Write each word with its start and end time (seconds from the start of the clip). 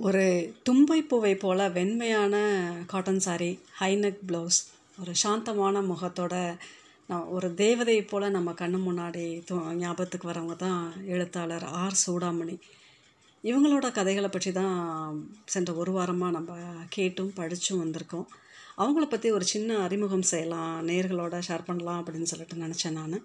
ஒரு 0.00 0.24
தும்பை 0.62 1.02
பூவை 1.02 1.34
போல் 1.34 1.62
வெண்மையான 1.72 2.34
காட்டன் 2.86 3.22
சாரீ 3.24 3.48
ஹைநெக் 3.80 4.20
ப்ளவுஸ் 4.28 4.58
ஒரு 4.98 5.12
சாந்தமான 5.14 5.80
முகத்தோட 5.82 6.34
நான் 7.06 7.26
ஒரு 7.26 7.54
தேவதை 7.54 7.96
போல் 8.02 8.26
நம்ம 8.30 8.50
கண்ணு 8.52 8.78
முன்னாடி 8.86 9.24
தோ 9.50 9.56
ஞாபகத்துக்கு 9.74 10.30
வரவங்க 10.30 10.56
தான் 10.56 10.82
எழுத்தாளர் 11.06 11.66
ஆர் 11.80 11.98
சூடாமணி. 12.06 12.56
இவங்களோட 13.44 13.92
கதைகளை 13.92 14.28
பற்றி 14.28 14.52
தான் 14.52 14.76
சென்ற 15.44 15.72
ஒரு 15.74 15.92
வாரமாக 15.92 16.30
நம்ம 16.30 16.56
கேட்டும் 16.88 17.32
படித்தும் 17.32 17.82
வந்திருக்கோம். 17.84 18.26
அவங்கள 18.78 19.04
பற்றி 19.04 19.30
ஒரு 19.30 19.44
சின்ன 19.44 19.78
அறிமுகம் 19.78 20.26
செய்யலாம் 20.32 20.88
நேர்களோட 20.88 21.38
ஷேர் 21.48 21.64
பண்ணலாம் 21.64 22.00
அப்படின்னு 22.02 22.30
சொல்லிட்டு 22.32 22.64
நினச்சேன் 22.64 22.98
நான். 23.00 23.24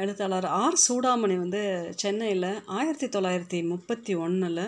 எழுத்தாளர் 0.00 0.48
ஆர் 0.60 0.78
சூடாமணி 0.88 1.36
வந்து 1.38 1.62
சென்னையில் 1.96 2.50
ஆயிரத்தி 2.78 3.06
தொள்ளாயிரத்தி 3.06 3.68
முப்பத்தி 3.68 4.14
ஒன்றில் 4.14 4.64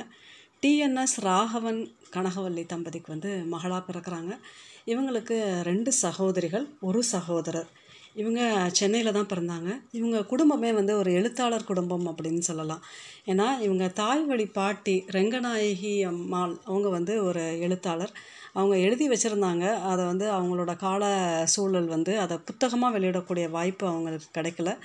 டிஎன்எஸ் 0.64 1.16
ராகவன் 1.20 1.80
கனகவல்லி 2.12 2.66
தம்பதிக்கு 2.66 3.12
வந்து 3.12 3.30
மகளாக 3.44 3.92
பிறக்கிறாங்க. 3.92 4.38
இவங்களுக்கு 4.86 5.62
ரெண்டு 5.62 5.92
சகோதரிகள் 5.92 6.66
ஒரு 6.80 7.02
சகோதரர். 7.02 7.66
இவங்க 8.14 8.68
சென்னையில் 8.72 9.12
தான் 9.12 9.26
பிறந்தாங்க. 9.26 9.70
இவங்க 9.90 10.24
குடும்பமே 10.24 10.72
வந்து 10.72 10.96
ஒரு 10.96 11.12
எழுத்தாளர் 11.12 11.64
குடும்பம் 11.64 12.06
அப்படின்னு 12.08 12.38
சொல்லலாம். 12.38 12.82
ஏன்னா 13.26 13.60
இவங்க 13.60 13.88
தாய் 13.88 14.24
வழி 14.24 14.46
பாட்டி 14.46 15.04
ரெங்கநாயகி 15.12 16.06
அம்மாள் 16.06 16.56
அவங்க 16.64 16.88
வந்து 16.88 17.24
ஒரு 17.24 17.60
எழுத்தாளர். 17.60 18.12
அவங்க 18.52 18.78
எழுதி 18.78 19.08
வச்சுருந்தாங்க. 19.08 19.74
அதை 19.82 20.04
வந்து 20.04 20.32
அவங்களோட 20.32 20.76
கால 20.76 21.04
சூழல் 21.46 21.86
வந்து 21.86 22.18
அதை 22.18 22.36
புத்தகமாக 22.44 22.98
வெளியிடக்கூடிய 22.98 23.50
வாய்ப்பு 23.50 23.86
அவங்களுக்கு 23.86 24.40
கிடைக்கல. 24.40 24.78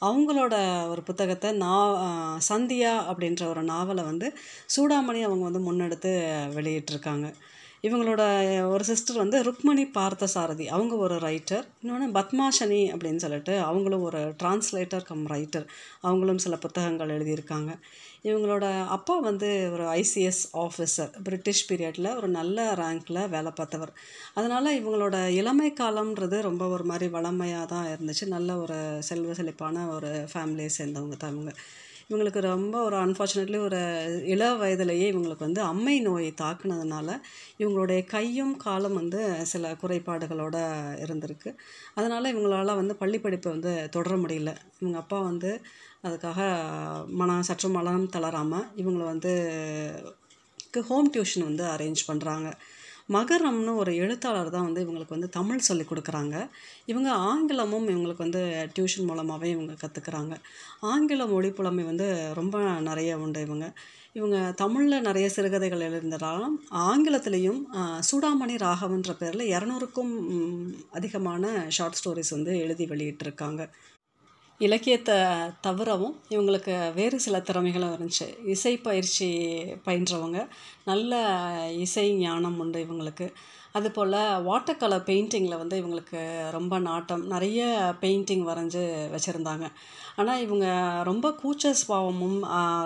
அவங்களோட 0.00 0.54
ஒரு 0.90 1.02
புத்தகத்தை 1.02 1.50
நா 1.56 1.72
சந்தியா 2.48 2.92
அப்படின்ற 3.10 3.42
ஒரு 3.46 3.62
நாவலை 3.62 4.04
வந்து 4.04 4.28
சூடாமணி 4.76 5.20
அவங்க 5.22 5.44
வந்து 5.50 5.62
முன்னெடுத்து 5.68 6.12
வெளியிட்டிருக்காங்க. 6.56 7.26
இவங்களோட 7.82 8.22
ஒரு 8.68 8.84
சிஸ்டர் 8.84 9.16
வந்து 9.16 9.42
ருக்மணி 9.42 9.84
பார்த்தசாரதி. 9.98 10.66
அவங்க 10.66 10.94
ஒரு 10.96 11.16
ரைட்டர் 11.16 11.64
இன்னொன்று 11.80 12.06
பத்மாஷனி 12.20 12.80
அப்படின்னு 12.92 13.16
சொல்லிட்டு 13.16 13.58
அவங்களும் 13.60 14.02
ஒரு 14.02 14.20
டிரான்ஸ்லேட்டர் 14.42 15.04
கம் 15.04 15.26
ரைட்டர் 15.26 15.66
அவங்களும் 16.00 16.38
சில 16.38 16.56
புத்தகங்கள் 16.56 17.08
எழுதியிருக்காங்க. 17.08 17.72
இவங்களோட 18.24 18.86
அப்பா 18.86 19.18
வந்து 19.18 19.70
ஒரு 19.72 19.84
ஐசிஎஸ் 19.84 20.42
ஆஃபீஸர் 20.52 21.10
பிரிட்டிஷ் 21.22 21.72
பீரியடில் 21.72 22.16
ஒரு 22.16 22.28
நல்ல 22.28 22.74
ரேங்க்கில் 22.74 23.28
வேலை 23.28 23.52
பார்த்தவர். 23.54 23.92
அதனால் 24.34 24.76
இவங்களோட 24.80 25.28
இளமை 25.28 25.72
காலம்ன்றது 25.80 26.42
ரொம்ப 26.42 26.68
ஒரு 26.68 26.84
மாதிரி 26.84 27.08
வளமையாக 27.08 27.66
தான் 27.66 27.86
இருந்துச்சு. 27.86 28.26
நல்ல 28.26 28.56
ஒரு 28.56 28.98
செல்வ 29.00 29.32
செழிப்பான 29.32 29.88
ஒரு 29.88 30.26
ஃபேமிலியை 30.34 30.70
சேர்ந்தவங்க 30.78 31.16
தான் 31.16 31.34
இவங்க. 31.34 31.54
இவங்களுக்கு 32.10 32.40
ரொம்ப 32.42 32.74
ஒரு 32.82 32.96
அன்ஃபார்ச்சுனேட்லி 32.96 33.58
ஒரு 33.58 33.78
இள 34.24 34.42
வயதிலேயே 34.54 35.06
இவங்களுக்கு 35.12 35.46
வந்து 35.46 35.60
அம்மை 35.62 35.94
நோய் 36.00 36.28
தாக்குனதுனால 36.42 37.08
இவங்களுடைய 37.58 38.00
கையும் 38.04 38.52
காலும் 38.56 38.94
வந்து 38.94 39.20
சில 39.44 39.72
குறைபாடுகளோடு 39.82 40.60
இருந்திருக்கு. 41.04 41.50
அதனால் 41.94 42.30
இவங்களால் 42.32 42.78
வந்து 42.80 42.96
பள்ளி 42.96 43.20
படிப்பை 43.20 43.50
வந்து 43.52 43.72
தொடர 43.90 44.14
முடியல. 44.16 44.52
இவங்க 44.80 44.98
அப்பா 44.98 45.20
வந்து 45.20 45.50
அதுக்காக 46.04 46.40
மனம் 47.20 47.42
சற்று 47.42 47.68
மனம் 47.68 48.06
தளராமல் 48.08 48.68
இவங்களை 48.76 49.06
வந்து 49.14 49.32
ஹோம் 50.88 51.12
டியூஷன் 51.12 51.48
வந்து 51.50 51.64
அரேஞ்ச் 51.74 52.08
பண்ணுறாங்க 52.08 52.48
மகரம்னு 53.08 53.72
ஒரு 53.76 53.92
எழுத்தாளர் 53.96 54.50
தான் 54.50 54.66
வந்து 54.68 54.84
இவங்களுக்கு 54.86 55.16
வந்து 55.16 55.28
தமிழ் 55.28 55.66
சொல்லி 55.68 55.84
கொடுக்குறாங்க. 55.90 56.36
இவங்க 56.86 57.10
ஆங்கிலமும் 57.12 57.86
இவங்களுக்கு 57.88 58.24
வந்து 58.26 58.42
டியூஷன் 58.76 59.08
மூலமாகவே 59.10 59.50
இவங்க 59.50 59.74
கற்றுக்குறாங்க 59.82 60.34
ஆங்கில 60.92 61.26
மொழி 61.26 61.50
புலமை 61.50 61.84
வந்து 61.84 62.08
ரொம்ப 62.34 62.56
நிறைய 62.88 63.18
உண்டு 63.18 63.40
இவங்க. 63.40 63.68
இவங்க 64.18 64.36
தமிழில் 64.56 65.06
நிறைய 65.08 65.26
சிறுகதைகள் 65.28 65.84
எழுதியிருந்தாலும் 65.86 66.54
ஆங்கிலத்திலையும் 66.90 67.60
சூடாமணி 68.10 68.54
ராகவன்ற 68.66 69.12
பேரில் 69.18 69.50
இரநூறுக்கும் 69.54 70.14
அதிகமான 70.90 71.64
ஷார்ட் 71.68 71.98
ஸ்டோரிஸ் 72.00 72.36
வந்து 72.36 72.52
எழுதி 72.58 72.84
வெளியிட்டிருக்காங்க. 72.84 73.62
இலக்கியத்தை 74.58 75.14
தவிரவும் 75.60 76.16
இவங்களுக்கு 76.28 76.94
வேறு 76.94 77.20
சில 77.20 77.38
திறமைகளும் 77.38 77.94
இருந்துச்சு. 77.96 78.46
இசை 78.46 78.76
பயிற்சி 78.76 79.28
பயின்றவங்க 79.84 80.48
நல்ல 80.84 81.12
இசை 81.76 82.12
ஞானம் 82.14 82.58
உண்டு 82.58 82.84
இவங்களுக்கு. 82.84 83.26
அதுபோல் 83.76 84.16
வாட்டர் 84.48 84.80
கலர் 84.80 85.06
பெயிண்டிங்கில் 85.08 85.60
வந்து 85.60 85.76
இவங்களுக்கு 85.80 86.20
ரொம்ப 86.56 86.74
நாட்டம். 86.88 87.22
நிறைய 87.32 87.60
பெயிண்டிங் 88.02 88.44
வரைஞ்சி 88.48 88.82
வச்சுருந்தாங்க. 89.14 89.66
ஆனால் 90.20 90.42
இவங்க 90.44 90.66
ரொம்ப 91.08 91.26
கூச்ச 91.40 91.70
சுபாவமும் 91.80 92.36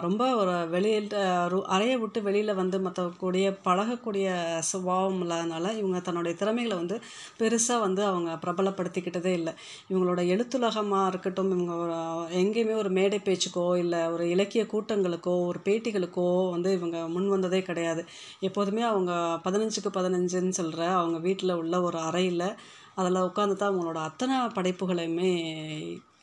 ரொம்ப 0.06 0.22
ஒரு 0.40 0.54
வெளியில் 0.74 1.08
அறையை 1.74 1.96
விட்டு 2.02 2.20
வெளியில் 2.28 2.58
வந்து 2.60 2.78
மற்றக்கூடிய 2.86 3.52
பழகக்கூடிய 3.66 4.28
சுபாவம் 4.70 5.20
இல்லாதனால 5.24 5.74
இவங்க 5.80 6.00
தன்னுடைய 6.08 6.34
திறமைகளை 6.40 6.78
வந்து 6.82 6.96
பெருசாக 7.40 7.84
வந்து 7.86 8.02
அவங்க 8.10 8.30
பிரபலப்படுத்திக்கிட்டதே 8.44 9.34
இல்லை. 9.40 9.54
இவங்களோட 9.90 10.22
எழுத்துலகமாக 10.34 11.10
இருக்கட்டும் 11.12 11.52
இவங்க 11.56 11.74
எங்கேயுமே 12.42 12.74
ஒரு 12.82 12.92
மேடை 12.98 13.20
பேச்சுக்கோ 13.28 13.66
இல்லை 13.82 14.02
ஒரு 14.14 14.26
இலக்கிய 14.34 14.64
கூட்டங்களுக்கோ 14.74 15.36
ஒரு 15.50 15.60
பேட்டிகளுக்கோ 15.68 16.26
வந்து 16.56 16.72
இவங்க 16.78 16.98
முன் 17.14 17.30
வந்ததே 17.36 17.62
கிடையாது. 17.70 18.04
எப்போதுமே 18.48 18.84
அவங்க 18.90 19.12
பதினஞ்சுக்கு 19.46 19.92
பதினஞ்சுன்னு 20.00 20.58
சொல்கிற 20.60 20.79
அவங்க 20.98 21.18
வீட்டில் 21.18 21.58
உள்ள 21.62 21.76
ஒரு 21.82 21.98
அறையில் 21.98 22.46
அதில் 22.94 23.24
உட்காந்து 23.28 23.54
தான் 23.56 23.70
அவங்களோட 23.72 23.98
அத்தனை 24.08 24.36
படைப்புகளையுமே 24.56 25.30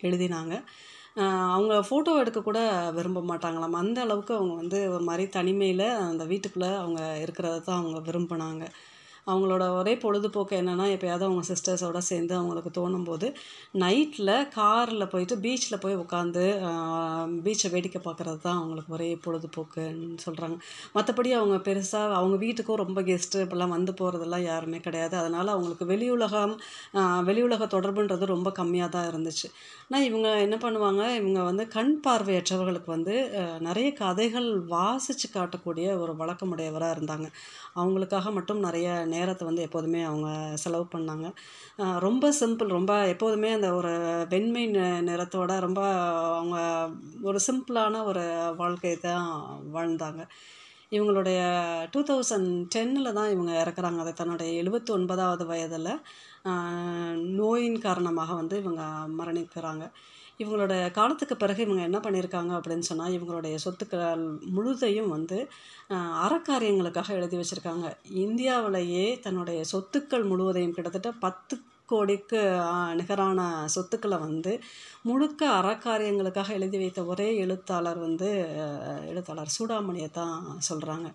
எழுதினாங்க. 0.07 0.53
அவங்க 1.55 1.73
ஃபோட்டோ 1.87 2.11
எடுக்க 2.21 2.39
கூட 2.41 2.59
விரும்ப 2.97 3.19
மாட்டாங்களாம். 3.31 3.77
அந்த 3.83 4.01
அளவுக்கு 4.01 4.33
அவங்க 4.35 4.53
வந்து 4.55 4.79
ஒரு 4.95 5.03
மாதிரி 5.03 5.25
தனிமையில் 5.37 5.87
அந்த 6.09 6.23
வீட்டுக்குள்ளே 6.25 6.71
அவங்க 6.75 7.01
இருக்கிறத 7.25 7.61
தான் 7.61 7.79
அவங்க 7.81 7.99
விரும்பினாங்க. 8.09 8.65
அவங்களோட 9.27 9.63
ஒரே 9.79 9.93
பொழுதுபோக்கு 10.03 10.55
என்னென்னா 10.61 10.85
எப்போயாவது 10.95 11.27
அவங்க 11.27 11.43
சிஸ்டர்ஸோடு 11.49 12.01
சேர்ந்து 12.09 12.33
அவங்களுக்கு 12.39 12.71
தோணும் 12.77 13.07
போது 13.09 13.29
நைட்டில் 13.83 14.33
காரில் 14.57 15.11
போயிட்டு 15.13 15.35
பீச்சில் 15.45 15.81
போய் 15.85 15.97
உட்காந்து 16.03 16.43
பீச்சை 17.45 17.69
வேடிக்கை 17.73 18.01
பார்க்குறது 18.07 18.39
தான் 18.45 18.59
அவங்களுக்கு 18.59 18.95
ஒரே 18.97 19.09
பொழுதுபோக்குன்னு 19.25 20.19
சொல்கிறாங்க 20.25 20.57
மற்றபடி 20.95 21.31
அவங்க 21.39 21.57
பெருசாக 21.67 22.15
அவங்க 22.19 22.37
வீட்டுக்கும் 22.45 22.81
ரொம்ப 22.83 22.99
கெஸ்ட்டு 23.09 23.43
இப்போல்லாம் 23.45 23.75
வந்து 23.77 23.91
போகிறதெல்லாம் 23.99 24.45
யாருமே 24.51 24.79
கிடையாது. 24.87 25.15
அதனால் 25.21 25.53
அவங்களுக்கு 25.55 25.85
வெளி 25.91 26.07
உலகம் 26.15 26.53
வெளி 27.29 27.41
உலக 27.47 27.65
தொடர்புன்றது 27.75 28.25
ரொம்ப 28.35 28.49
கம்மியாக 28.59 28.89
தான் 28.95 29.07
இருந்துச்சு. 29.11 29.47
ஆனால் 29.87 30.05
இவங்க 30.09 30.29
என்ன 30.45 30.55
பண்ணுவாங்க 30.63 31.03
இவங்க 31.19 31.39
வந்து 31.49 31.63
கண் 31.75 31.93
பார்வையற்றவர்களுக்கு 32.07 32.89
வந்து 32.95 33.15
நிறைய 33.67 33.89
கதைகள் 34.01 34.49
வாசித்து 34.75 35.27
காட்டக்கூடிய 35.35 35.87
ஒரு 36.03 36.13
வழக்கமுடையவராக 36.21 36.95
இருந்தாங்க. 36.97 37.27
அவங்களுக்காக 37.81 38.31
மட்டும் 38.37 38.61
நிறைய 38.67 38.87
நேரத்தை 39.17 39.43
வந்து 39.49 39.65
எப்போதுமே 39.67 40.01
அவங்க 40.09 40.29
செலவு 40.63 40.85
பண்ணாங்க. 40.95 41.27
ரொம்ப 42.07 42.31
சிம்பிள் 42.41 42.75
ரொம்ப 42.77 42.93
எப்போதுமே 43.13 43.49
அந்த 43.57 43.69
ஒரு 43.79 43.93
வெண்மை 44.33 44.65
நிறத்தோட 45.09 45.51
ரொம்ப 45.67 45.81
அவங்க 46.39 46.57
ஒரு 47.29 47.39
சிம்பிளான 47.47 48.03
ஒரு 48.11 48.25
வாழ்க்கையை 48.61 48.97
தான் 49.07 49.27
வாழ்ந்தாங்க. 49.77 50.23
இவங்களுடைய 50.95 51.39
டூ 51.93 52.01
தௌசண்ட் 52.09 52.51
டென்னில் 52.73 53.15
தான் 53.17 53.31
இவங்க 53.35 53.53
இறக்குறாங்க. 53.63 53.99
அதை 54.03 54.13
தன்னுடைய 54.19 54.49
எழுபத்தி 54.63 54.91
ஒன்பதாவது 54.97 55.45
வயதில் 55.51 55.91
நோயின் 57.39 57.79
காரணமாக 57.87 58.31
வந்து 58.41 58.55
இவங்க 58.63 58.83
மரணிக்கிறாங்க. 59.19 59.85
இவங்களோட 60.39 60.73
காலத்துக்கு 60.91 61.35
பிறகு 61.35 61.61
இவங்க 61.65 61.81
என்ன 61.81 61.99
பண்ணியிருக்காங்க 62.03 62.51
அப்படின்னு 62.57 62.87
சொன்னால் 62.89 63.15
இவங்களுடைய 63.17 63.55
சொத்துக்கள் 63.65 64.25
முழுதையும் 64.55 65.09
வந்து 65.09 65.37
அறக்காரியங்களுக்காக 66.25 67.09
எழுதி 67.19 67.37
வச்சுருக்காங்க. 67.37 67.87
இந்தியாவிலேயே 68.25 69.07
தன்னுடைய 69.25 69.61
சொத்துக்கள் 69.73 70.29
முழுவதையும் 70.31 70.75
கிட்டத்தட்ட 70.75 71.11
பத்து 71.25 71.55
கோடிக்கு 71.85 72.39
நிகரான 72.95 73.41
சொத்துக்களை 73.75 74.17
வந்து 74.19 74.53
முழுக்க 75.01 75.41
அறக்காரியங்களுக்காக 75.59 76.51
எழுதி 76.53 76.77
வைத்த 76.77 77.03
ஒரே 77.05 77.27
எழுத்தாளர் 77.37 77.99
வந்து 77.99 78.29
எழுத்தாளர் 79.11 79.55
சூடாமணியை 79.57 80.09
தான் 80.11 80.35
சொல்கிறாங்க 80.69 81.09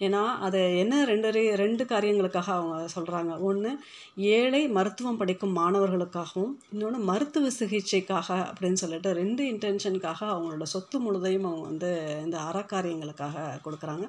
ஏன்னா 0.00 0.22
அதை 0.38 0.60
என்ன 0.76 0.94
ரெண்டு 1.04 1.28
ரெண்டு 1.56 1.84
காரியங்களுக்காக 1.84 2.50
அவங்க 2.56 2.76
சொல்கிறாங்க 2.94 3.32
ஒன்று 3.40 3.70
ஏழை 4.16 4.62
மருத்துவம் 4.68 5.20
படிக்கும் 5.20 5.56
மாணவர்களுக்காகவும் 5.58 6.52
இன்னொன்று 6.72 6.98
மருத்துவ 7.10 7.50
சிகிச்சைக்காக 7.58 8.28
அப்படின்னு 8.48 8.80
சொல்லிட்டு 8.82 9.12
ரெண்டு 9.12 9.44
இன்டென்ஷனுக்காக 9.52 10.20
அவங்களோட 10.32 10.66
சொத்து 10.74 10.98
முழுதையும் 11.00 11.48
அவங்க 11.50 11.64
வந்து 11.66 11.90
இந்த 12.24 12.38
அறக்காரியங்களுக்காக 12.48 13.46
கொடுக்குறாங்க. 13.64 14.06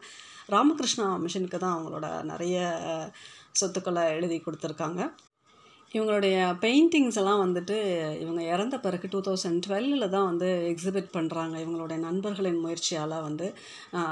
ராமகிருஷ்ணா 0.49 1.07
மிஷனுக்கு 1.23 1.57
தான் 1.57 1.75
அவங்களோட 1.77 2.09
நிறைய 2.23 2.57
சொத்துக்களை 3.51 4.03
எழுதி 4.17 4.37
கொடுத்துருக்காங்க. 4.45 5.01
இவங்களுடைய 5.91 6.37
பெயிண்டிங்ஸ் 6.63 7.17
எல்லாம் 7.21 7.41
வந்துட்டு 7.43 7.75
இவங்க 8.23 8.41
இறந்த 8.53 8.75
பிறகு 8.85 9.05
டூ 9.11 9.19
தௌசண்ட் 9.27 9.61
டுவெல்லில் 9.65 10.13
தான் 10.15 10.27
வந்து 10.31 10.47
எக்ஸிபிட் 10.71 11.13
பண்ணுறாங்க 11.13 11.55
இவங்களுடைய 11.63 11.99
நண்பர்களின் 12.07 12.59
முயற்சியால் 12.65 13.15
வந்து 13.27 13.47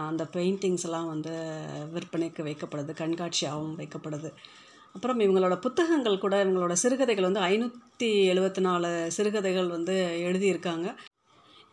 அந்த 0.10 0.24
பெயிண்டிங்ஸ் 0.36 0.86
எல்லாம் 0.90 1.10
வந்து 1.14 1.34
விற்பனைக்கு 1.96 2.44
வைக்கப்படுது 2.50 2.94
கண்காட்சியாகவும் 3.02 3.76
வைக்கப்படுது. 3.82 4.32
அப்புறம் 4.96 5.20
இவங்களோட 5.20 5.56
புத்தகங்கள் 5.60 6.24
கூட 6.26 6.36
இவங்களோட 6.46 6.76
சிறுகதைகள் 6.84 7.28
வந்து 7.30 7.46
ஐநூற்றி 7.52 8.10
எழுபத்தி 8.34 8.62
நாலு 8.68 8.92
சிறுகதைகள் 9.18 9.70
வந்து 9.76 9.96
எழுதியிருக்காங்க. 10.28 10.88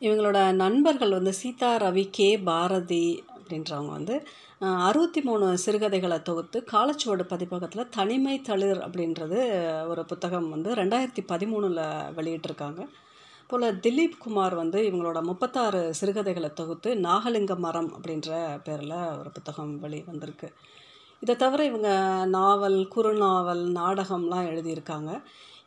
இவங்களோட 0.02 0.38
நண்பர்கள் 0.64 1.16
வந்து 1.18 1.32
சீதா 1.40 1.70
ரவி 1.84 2.04
கே 2.10 2.28
பாரதி 2.48 3.04
அப்படின்றவங்க 3.52 3.92
வந்து 3.98 4.14
அறுபத்தி 4.58 5.20
மூணு 5.20 5.58
சிறுகதைகளை 5.58 6.22
தொகுத்து 6.22 6.64
காலச்சுவடு 6.72 7.24
பதிப்பகத்தில் 7.28 7.90
தனிமை 7.90 8.40
தளிர் 8.40 8.80
அப்படின்றது 8.88 9.40
ஒரு 9.88 10.04
புத்தகம் 10.04 10.50
வந்து 10.50 10.74
ரெண்டாயிரத்தி 10.74 11.22
பதிமூணில் 11.32 11.80
வெளியிட்டிருக்காங்க. 12.18 12.82
போல் 13.46 13.78
திலீப் 13.84 14.16
குமார் 14.18 14.54
வந்து 14.54 14.80
இவங்களோட 14.82 15.22
முப்பத்தாறு 15.22 15.94
சிறுகதைகளை 15.94 16.50
தொகுத்து 16.52 16.94
நாகலிங்க 16.94 17.56
மரம் 17.58 17.90
அப்படின்ற 17.96 18.30
பேரில் 18.64 18.98
ஒரு 19.18 19.30
புத்தகம் 19.30 19.78
வெளி 19.80 20.02
வந்திருக்கு. 20.06 20.50
இதை 21.20 21.36
தவிர 21.36 21.64
இவங்க 21.64 21.90
நாவல் 22.26 22.88
குறுநாவல் 22.96 23.64
நாடகம்லாம் 23.80 24.48
எழுதியிருக்காங்க. 24.52 25.10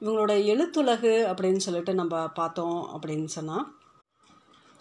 இவங்களோட 0.01 0.33
எழுத்துலகு 0.53 1.13
அப்படின்னு 1.31 1.65
சொல்லிட்டு 1.65 1.93
நம்ம 1.93 2.27
பார்த்தோம் 2.27 2.79
அப்படின்னு 2.95 3.25
சொன்னால் 3.25 3.67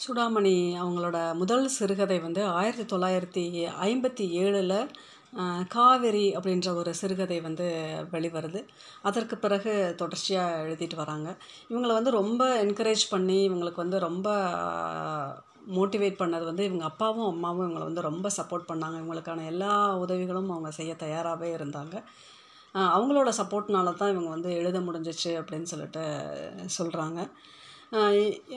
சுடாமணி 0.03 0.55
அவங்களோட 0.83 1.19
முதல் 1.41 1.67
சிறுகதை 1.69 2.17
வந்து 2.21 2.43
ஆயிரத்தி 2.59 2.85
தொள்ளாயிரத்தி 2.93 3.45
ஐம்பத்தி 3.89 4.25
ஏழில் 4.43 4.79
காவேரி 5.75 6.25
அப்படின்ற 6.37 6.69
ஒரு 6.81 6.91
சிறுகதை 7.01 7.39
வந்து 7.41 7.67
வெளிவருது. 8.13 8.61
அதற்கு 9.09 9.37
பிறகு 9.45 9.73
தொடர்ச்சியாக 10.01 10.61
எழுதிட்டு 10.65 10.97
வராங்க. 11.03 11.29
இவங்களை 11.71 11.93
வந்து 11.99 12.13
ரொம்ப 12.21 12.43
என்கரேஜ் 12.65 13.05
பண்ணி 13.11 13.39
இவங்களுக்கு 13.49 13.83
வந்து 13.85 13.99
ரொம்ப 14.09 14.29
மோட்டிவேட் 15.77 16.21
பண்ணது 16.23 16.45
வந்து 16.51 16.65
இவங்க 16.69 16.85
அப்பாவும் 16.85 17.31
அம்மாவும் 17.33 17.65
இவங்களை 17.67 17.85
வந்து 17.91 18.09
ரொம்ப 18.11 18.31
சப்போர்ட் 18.39 18.71
பண்ணாங்க. 18.73 18.97
இவங்களுக்கான 19.03 19.47
எல்லா 19.53 19.73
உதவிகளும் 20.05 20.53
அவங்க 20.55 20.71
செய்ய 20.81 20.95
தயாராகவே 21.05 21.51
இருந்தாங்க. 21.59 21.95
அவங்களோட 22.75 23.31
சப்போர்ட்னால 23.41 23.89
தான் 23.99 24.13
இவங்க 24.15 24.31
வந்து 24.37 24.51
எழுத 24.61 24.79
முடிஞ்சிச்சு 24.87 25.33
அப்படின்னு 25.41 25.71
சொல்லிட்டு 25.73 26.03
சொல்கிறாங்க 26.79 27.21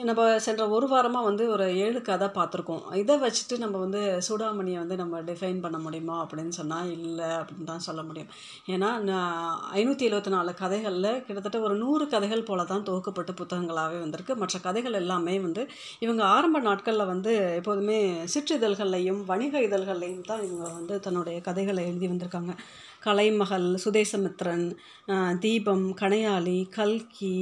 நம்ம 0.08 0.22
சென்ற 0.44 0.62
ஒரு 0.76 0.86
வாரமாக 0.92 1.26
வந்து 1.26 1.44
ஒரு 1.54 1.66
ஏழு 1.84 2.00
கதை 2.08 2.28
பார்த்துருக்கோம். 2.36 2.80
இதை 3.00 3.14
வச்சுட்டு 3.24 3.56
நம்ம 3.62 3.76
வந்து 3.82 4.00
சூடாமணியை 4.26 4.78
வந்து 4.82 4.96
நம்ம 5.00 5.20
டிஃபைன் 5.28 5.60
பண்ண 5.64 5.78
முடியுமா 5.84 6.16
அப்படின்னு 6.22 6.54
சொன்னால் 6.58 6.88
இல்லை 6.96 7.28
அப்படின்னு 7.40 7.68
தான் 7.70 7.84
சொல்ல 7.86 8.00
முடியும். 8.08 8.32
ஏன்னா 8.74 8.88
ஐநூற்றி 9.78 10.08
எழுபத்தி 10.08 10.32
நாலு 10.36 10.54
கதைகளில் 10.62 11.22
கிட்டத்தட்ட 11.26 11.60
ஒரு 11.68 11.76
நூறு 11.84 12.06
கதைகள் 12.14 12.46
போல 12.50 12.64
தான் 12.72 12.84
தொகுக்கப்பட்டு 12.88 13.34
புத்தகங்களாகவே 13.42 14.00
வந்திருக்கு. 14.04 14.36
மற்ற 14.42 14.62
கதைகள் 14.66 15.00
எல்லாமே 15.02 15.36
வந்து 15.46 15.64
இவங்க 16.06 16.24
ஆரம்ப 16.34 16.64
நாட்களில் 16.68 17.10
வந்து 17.12 17.34
எப்போதுமே 17.60 18.00
சிற்றிதழ்கள்லையும் 18.34 19.22
வணிக 19.32 19.64
இதழ்கள்லையும் 19.68 20.28
தான் 20.32 20.44
இவங்க 20.48 20.66
வந்து 20.78 20.94
தன்னுடைய 21.08 21.38
கதைகளை 21.48 21.84
எழுதி 21.92 22.06
வந்திருக்காங்க. 22.14 22.54
கலைமகள் 23.08 23.70
சுதேசமித்ரன் 23.86 24.68
தீபம் 25.44 25.88
கணையாளி 26.02 26.60
கல்கி 26.78 27.34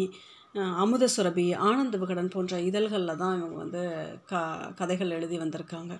அமுத 0.82 1.04
சுரபி 1.16 1.44
ஆனந்த 1.68 1.96
விகடன் 2.02 2.30
போன்ற 2.34 2.60
இதழ்களில் 2.60 3.20
தான் 3.22 3.36
இவங்க 3.38 3.56
வந்து 3.64 3.82
க 4.30 4.34
கதைகள் 4.80 5.10
எழுதி 5.10 5.36
வந்திருக்காங்க. 5.38 5.94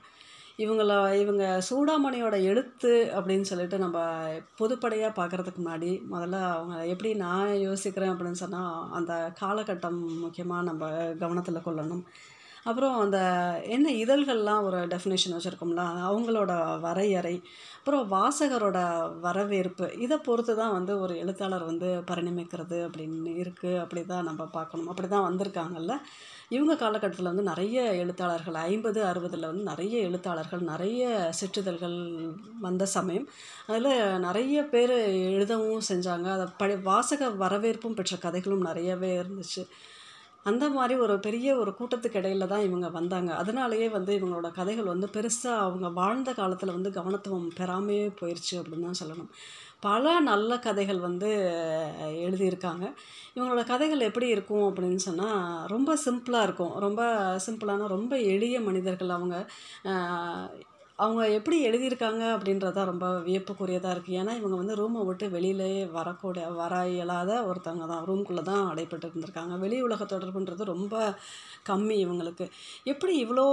இவங்கள 0.65 0.93
இவங்க 1.23 1.45
சூடாமணியோட 1.69 2.37
எழுத்து 2.51 2.93
அப்படின்னு 3.17 3.47
சொல்லிட்டு 3.51 3.79
நம்ம 3.79 3.99
பொதுப்படையாக 4.61 5.19
பார்க்குறதுக்கு 5.19 5.61
முன்னாடி 5.63 5.91
முதல்ல 6.13 6.39
அவங்க 6.53 6.77
எப்படி 6.93 7.11
நான் 7.25 7.53
யோசிக்கிறேன் 7.69 8.13
அப்படின்னு 8.13 8.43
சொன்னால் 8.45 8.89
அந்த 8.99 9.13
காலகட்டம் 9.43 10.01
முக்கியமாக 10.25 10.69
நம்ம 10.71 10.91
கவனத்தில் 11.25 11.67
கொள்ளணும். 11.67 12.05
அப்புறம் 12.69 12.95
அந்த 13.05 13.19
என்ன 13.75 13.89
இதழ்கள்லாம் 14.03 14.65
ஒரு 14.69 14.79
டெஃபினேஷன் 14.93 15.35
வச்சுருக்கோம்ல 15.37 15.83
அவங்களோட 16.09 16.53
வரையறை 16.87 17.37
அப்புறம் 17.79 18.07
வாசகரோட 18.15 18.79
வரவேற்பு 19.27 19.87
இதை 20.05 20.17
பொறுத்து 20.19 20.55
தான் 20.61 20.75
வந்து 20.77 20.93
ஒரு 21.05 21.15
எழுத்தாளர் 21.23 21.65
வந்து 21.71 21.89
பரிணமிக்கிறது 22.09 22.79
அப்படின்னு 22.87 23.33
இருக்குது 23.43 23.81
அப்படி 23.83 24.03
தான் 24.07 24.27
நம்ம 24.31 24.43
பார்க்கணும். 24.57 24.89
அப்படி 24.93 25.09
தான் 25.09 25.27
வந்திருக்காங்கல்ல. 25.29 25.95
இவங்க 26.57 26.75
காலகட்டத்தில் 26.83 27.31
வந்து 27.31 27.45
நிறைய 27.51 27.79
எழுத்தாளர்கள் 28.03 28.57
ஐம்பது 28.71 29.01
அறுபதில் 29.11 29.49
வந்து 29.51 29.65
நிறைய 29.71 29.95
எழுத்தாளர்கள் 30.09 30.63
நிறைய 30.73 31.05
சிற்றிதழ்கள் 31.41 31.97
வந்த 32.67 32.85
சமயம் 32.97 33.27
அதில் 33.71 33.91
நிறைய 34.27 34.57
பேர் 34.75 34.95
எழுதவும் 35.31 35.89
செஞ்சாங்க. 35.93 36.29
அதை 36.37 36.47
படி 36.63 36.77
வாசக 36.91 37.31
வரவேற்பும் 37.45 37.99
பெற்ற 38.01 38.17
கதைகளும் 38.27 38.67
நிறையவே 38.69 39.13
இருந்துச்சு. 39.23 39.65
அந்த 40.51 40.65
மாதிரி 40.69 40.95
ஒரு 41.05 41.15
பெரிய 41.27 41.49
ஒரு 41.63 41.71
கூட்டத்துக்கு 41.79 42.19
இடையில 42.21 42.47
தான் 42.53 42.67
இவங்க 42.69 42.89
வந்தாங்க. 42.97 43.31
அதனாலேயே 43.43 43.89
வந்து 43.97 44.13
இவங்களோட 44.19 44.49
கதைகள் 44.59 44.93
வந்து 44.93 45.09
பெருசாக 45.17 45.63
அவங்க 45.67 45.89
வாழ்ந்த 46.01 46.31
காலத்தில் 46.41 46.75
வந்து 46.77 46.91
கவனத்துவம் 46.91 47.49
பெறாமையே 47.59 48.07
போயிடுச்சு 48.21 48.55
அப்படின்னு 48.61 48.89
தான் 48.89 49.01
சொல்லணும். 49.03 49.31
பல 49.81 50.05
நல்ல 50.21 50.53
கதைகள் 50.67 51.01
வந்து 51.09 51.29
எழுதியிருக்காங்க. 52.27 52.85
இவங்களோட 53.37 53.65
கதைகள் 53.73 54.07
எப்படி 54.09 54.29
இருக்கும் 54.29 54.67
அப்படின்னு 54.69 55.03
சொன்னால் 55.09 55.67
ரொம்ப 55.75 55.91
சிம்பிளாக 56.07 56.47
இருக்கும். 56.49 56.75
ரொம்ப 56.87 57.03
சிம்பிளான 57.47 57.89
ரொம்ப 57.97 58.15
எளிய 58.35 58.61
மனிதர்கள் 58.61 59.17
அவங்க 59.19 59.37
அவங்க 61.05 61.23
எப்படி 61.39 61.57
எழுதியிருக்காங்க 61.69 62.23
அப்படின்றத 62.35 62.85
ரொம்ப 62.91 63.07
வியப்புக்குரியதாக 63.27 63.95
இருக்குது 63.95 64.19
ஏன்னா 64.21 64.33
இவங்க 64.41 64.57
வந்து 64.61 64.79
ரூமை 64.81 65.01
விட்டு 65.09 65.27
வெளியிலேயே 65.37 65.83
வரக்கூடிய 65.99 66.45
வர 66.61 66.75
இயலாத 66.93 67.33
ஒருத்தவங்க 67.51 67.87
தான். 67.93 68.05
ரூம்குள்ளே 68.11 68.45
தான் 68.51 68.63
அடைப்பட்டு 68.73 69.09
இருந்திருக்காங்க. 69.09 69.55
வெளி 69.65 69.79
உலக 69.89 70.05
தொடர்புன்றது 70.15 70.73
ரொம்ப 70.75 70.95
கம்மி 71.71 71.97
இவங்களுக்கு. 72.07 72.47
எப்படி 72.93 73.15
இவ்வளோ 73.25 73.47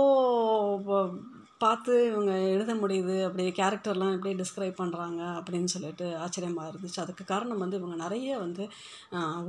பார்த்து 1.63 1.93
இவங்க 2.11 2.31
எழுத 2.53 2.71
முடியுது? 2.81 3.13
அப்படி 3.27 3.43
கேரக்டர்லாம் 3.59 4.15
எப்படி 4.15 4.31
டிஸ்கிரைப் 4.41 4.79
பண்ணுறாங்க 4.79 5.21
அப்படின்னு 5.39 5.69
சொல்லிட்டு 5.73 6.05
ஆச்சரியமாக 6.23 6.71
இருந்துச்சு. 6.71 6.99
அதுக்கு 7.03 7.23
காரணம் 7.33 7.61
வந்து 7.63 7.79
இவங்க 7.81 7.97
நிறைய 8.05 8.37
வந்து 8.45 8.63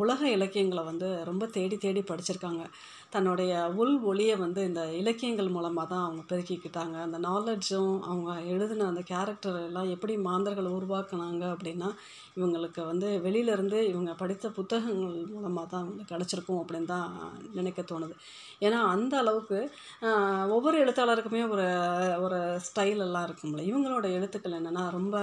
உலக 0.02 0.20
இலக்கியங்களை 0.36 0.84
வந்து 0.90 1.08
ரொம்ப 1.30 1.44
தேடி 1.56 1.76
தேடி 1.84 2.02
படிச்சிருக்காங்க. 2.10 2.64
தன்னுடைய 3.14 3.52
உள் 3.80 3.94
ஒளியை 4.10 4.36
வந்து 4.44 4.60
இந்த 4.68 4.82
இலக்கியங்கள் 5.00 5.50
மூலமாக 5.56 5.86
தான் 5.92 6.04
அவங்க 6.06 6.22
பெருக்கிக்கிட்டாங்க. 6.30 6.96
அந்த 7.06 7.18
நாலெட்ஜும் 7.26 7.94
அவங்க 8.08 8.30
எழுதின 8.52 8.86
அந்த 8.92 9.02
கேரக்டர் 9.10 9.58
எல்லாம் 9.68 9.90
எப்படி 9.94 10.14
மாந்தர்கள் 10.28 10.68
உருவாக்குனாங்க 10.78 11.44
அப்படின்னா 11.54 11.90
இவங்களுக்கு 12.38 12.80
வந்து 12.90 13.08
வெளியிலேருந்து 13.26 13.78
இவங்க 13.92 14.12
படித்த 14.22 14.48
புத்தகங்கள் 14.58 15.18
மூலமாக 15.34 15.66
தான் 15.72 15.82
அவங்களுக்கு 15.82 16.12
கிடச்சிருக்கும் 16.14 16.60
அப்படின்னு 16.62 16.90
தான் 16.94 17.08
நினைக்க 17.58 17.82
தோணுது. 17.92 18.16
ஏன்னா 18.66 18.80
அந்த 18.94 19.14
அளவுக்கு 19.22 19.58
ஒவ்வொரு 20.56 20.76
எழுத்தாளருக்குமே 20.84 21.42
ஒரு 21.54 21.66
ஒரு 22.24 22.40
ஸ்டைல் 22.68 23.04
எல்லாம் 23.06 23.26
இருக்கும்ல 23.28 23.62
இவங்களோட 23.70 24.06
எழுத்துக்கள் 24.18 24.58
என்னென்னா 24.60 24.84
ரொம்ப 24.98 25.16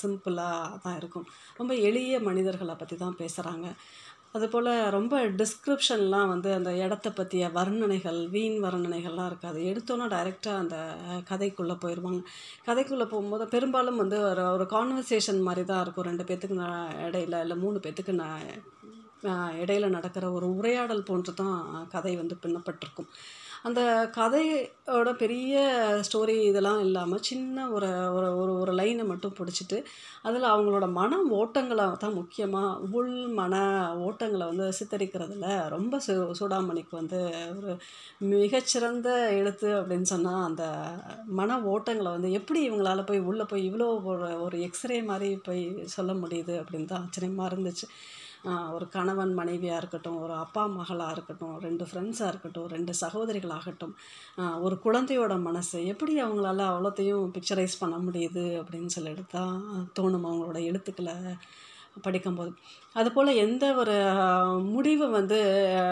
சிம்பிளாக 0.00 0.80
தான் 0.86 0.98
இருக்கும். 1.00 1.28
ரொம்ப 1.60 1.72
எளிய 1.90 2.18
மனிதர்களை 2.30 2.76
பற்றி 2.82 2.98
தான் 3.04 3.20
பேசுகிறாங்க 3.22 3.68
அதுபோல் 4.36 4.70
ரொம்ப 4.96 5.14
டிஸ்கிரிப்ஷன்லாம் 5.40 6.30
வந்து 6.32 6.48
அந்த 6.58 6.70
இடத்த 6.84 7.10
பற்றிய 7.18 7.44
வர்ணனைகள் 7.58 8.20
வீண் 8.34 8.58
வர்ணனைகள்லாம் 8.66 9.28
இருக்காது. 9.30 9.58
எடுத்தோன்னா 9.70 10.06
டைரெக்டாக 10.14 10.62
அந்த 10.62 10.76
கதைக்குள்ளே 11.30 11.76
போயிடுவாங்க 11.84 12.22
கதைக்குள்ளே 12.68 13.06
போகும்போது 13.12 13.46
பெரும்பாலும் 13.54 14.00
வந்து 14.02 14.18
ஒரு 14.30 14.44
ஒரு 14.54 14.66
கான்வர்சேஷன் 14.76 15.40
மாதிரி 15.48 15.64
தான் 15.72 15.82
இருக்கும். 15.86 16.08
ரெண்டு 16.10 16.26
பேர்த்துக்கு 16.30 16.62
நான் 16.64 16.92
இடையில 17.06 17.40
இல்லை 17.46 17.58
மூணு 17.64 17.80
பேர்த்துக்கு 17.86 18.14
நான் 18.22 18.38
இடையில 19.62 19.86
நடக்கிற 19.96 20.24
ஒரு 20.38 20.46
உரையாடல் 20.58 21.08
போன்று 21.10 21.32
தான் 21.42 21.58
கதை 21.94 22.14
வந்து 22.22 22.34
பின்னப்பட்டிருக்கும். 22.42 23.10
அந்த 23.66 23.80
கதையோட 24.16 25.10
பெரிய 25.12 25.54
ஸ்டோரி 26.06 26.34
இதெல்லாம் 26.40 26.80
இல்லாமல் 26.80 27.22
சின்ன 27.22 27.64
ஒரு 27.70 27.88
ஒரு 28.10 28.28
ஒரு 28.36 28.52
ஒரு 28.52 28.72
லைனை 28.72 29.04
மட்டும் 29.04 29.36
பிடிச்சிட்டு 29.38 29.78
அதில் 30.22 30.44
அவங்களோட 30.44 30.86
மன 30.92 31.18
ஓட்டங்களை 31.30 31.86
தான் 31.96 32.14
முக்கியமாக 32.14 32.80
உள் 32.92 33.10
மன 33.32 33.54
ஓட்டங்களை 34.04 34.46
வந்து 34.46 34.66
சித்தரிக்கிறதுல 34.78 35.48
ரொம்ப 35.68 36.00
சு 36.06 36.14
சூடாமணிக்கு 36.38 36.94
வந்து 36.96 37.20
ஒரு 37.56 37.72
மிகச்சிறந்த 38.34 39.08
எழுத்து 39.30 39.70
அப்படின்னு 39.80 40.08
சொன்னால் 40.08 40.44
அந்த 40.44 40.64
மன 41.32 41.58
ஓட்டங்களை 41.74 42.12
வந்து 42.12 42.30
எப்படி 42.32 42.60
இவங்களால 42.68 43.04
போய் 43.06 43.26
உள்ளே 43.26 43.44
போய் 43.44 43.66
இவ்வளோ 43.70 43.88
ஒரு 44.04 44.28
ஒரு 44.40 44.58
எக்ஸ்ரே 44.60 45.00
மாதிரி 45.02 45.30
போய் 45.48 45.64
சொல்ல 45.86 46.12
முடியுது 46.14 46.54
அப்படின்னு 46.62 46.84
தான் 46.84 47.04
ஆச்சரியமாக 47.04 47.50
இருந்துச்சு. 47.50 47.88
ஒரு 48.72 48.86
கணவன் 48.88 49.34
மனைவியாக 49.34 49.78
இருக்கட்டும் 49.78 50.18
ஒரு 50.20 50.34
அப்பா 50.34 50.66
மகளாக 50.66 51.12
இருக்கட்டும் 51.12 51.54
ரெண்டு 51.58 51.84
ஃப்ரெண்ட்ஸாக 51.84 52.28
இருக்கட்டும் 52.28 52.66
ரெண்டு 52.66 52.92
சகோதரிகளாகட்டும் 53.00 53.94
ஒரு 54.60 54.78
குழந்தையோட 54.84 55.36
மனசு 55.40 55.86
எப்படி 55.86 56.14
அவங்களால 56.22 56.66
அவ்வளோத்தையும் 56.70 57.30
பிக்சரைஸ் 57.30 57.80
பண்ண 57.80 57.96
முடியுது 57.96 58.44
அப்படின்னு 58.62 58.86
சொல்லிட்டு 58.86 59.24
தான் 59.30 59.56
தோணும் 59.98 60.28
அவங்களோட 60.28 60.60
எழுத்துக்களை 60.64 61.16
படிக்கும்போது. 62.02 62.52
அதுபோல் 63.00 63.30
எந்த 63.42 63.64
ஒரு 63.80 63.94
முடிவு 64.74 65.06
வந்து 65.16 65.38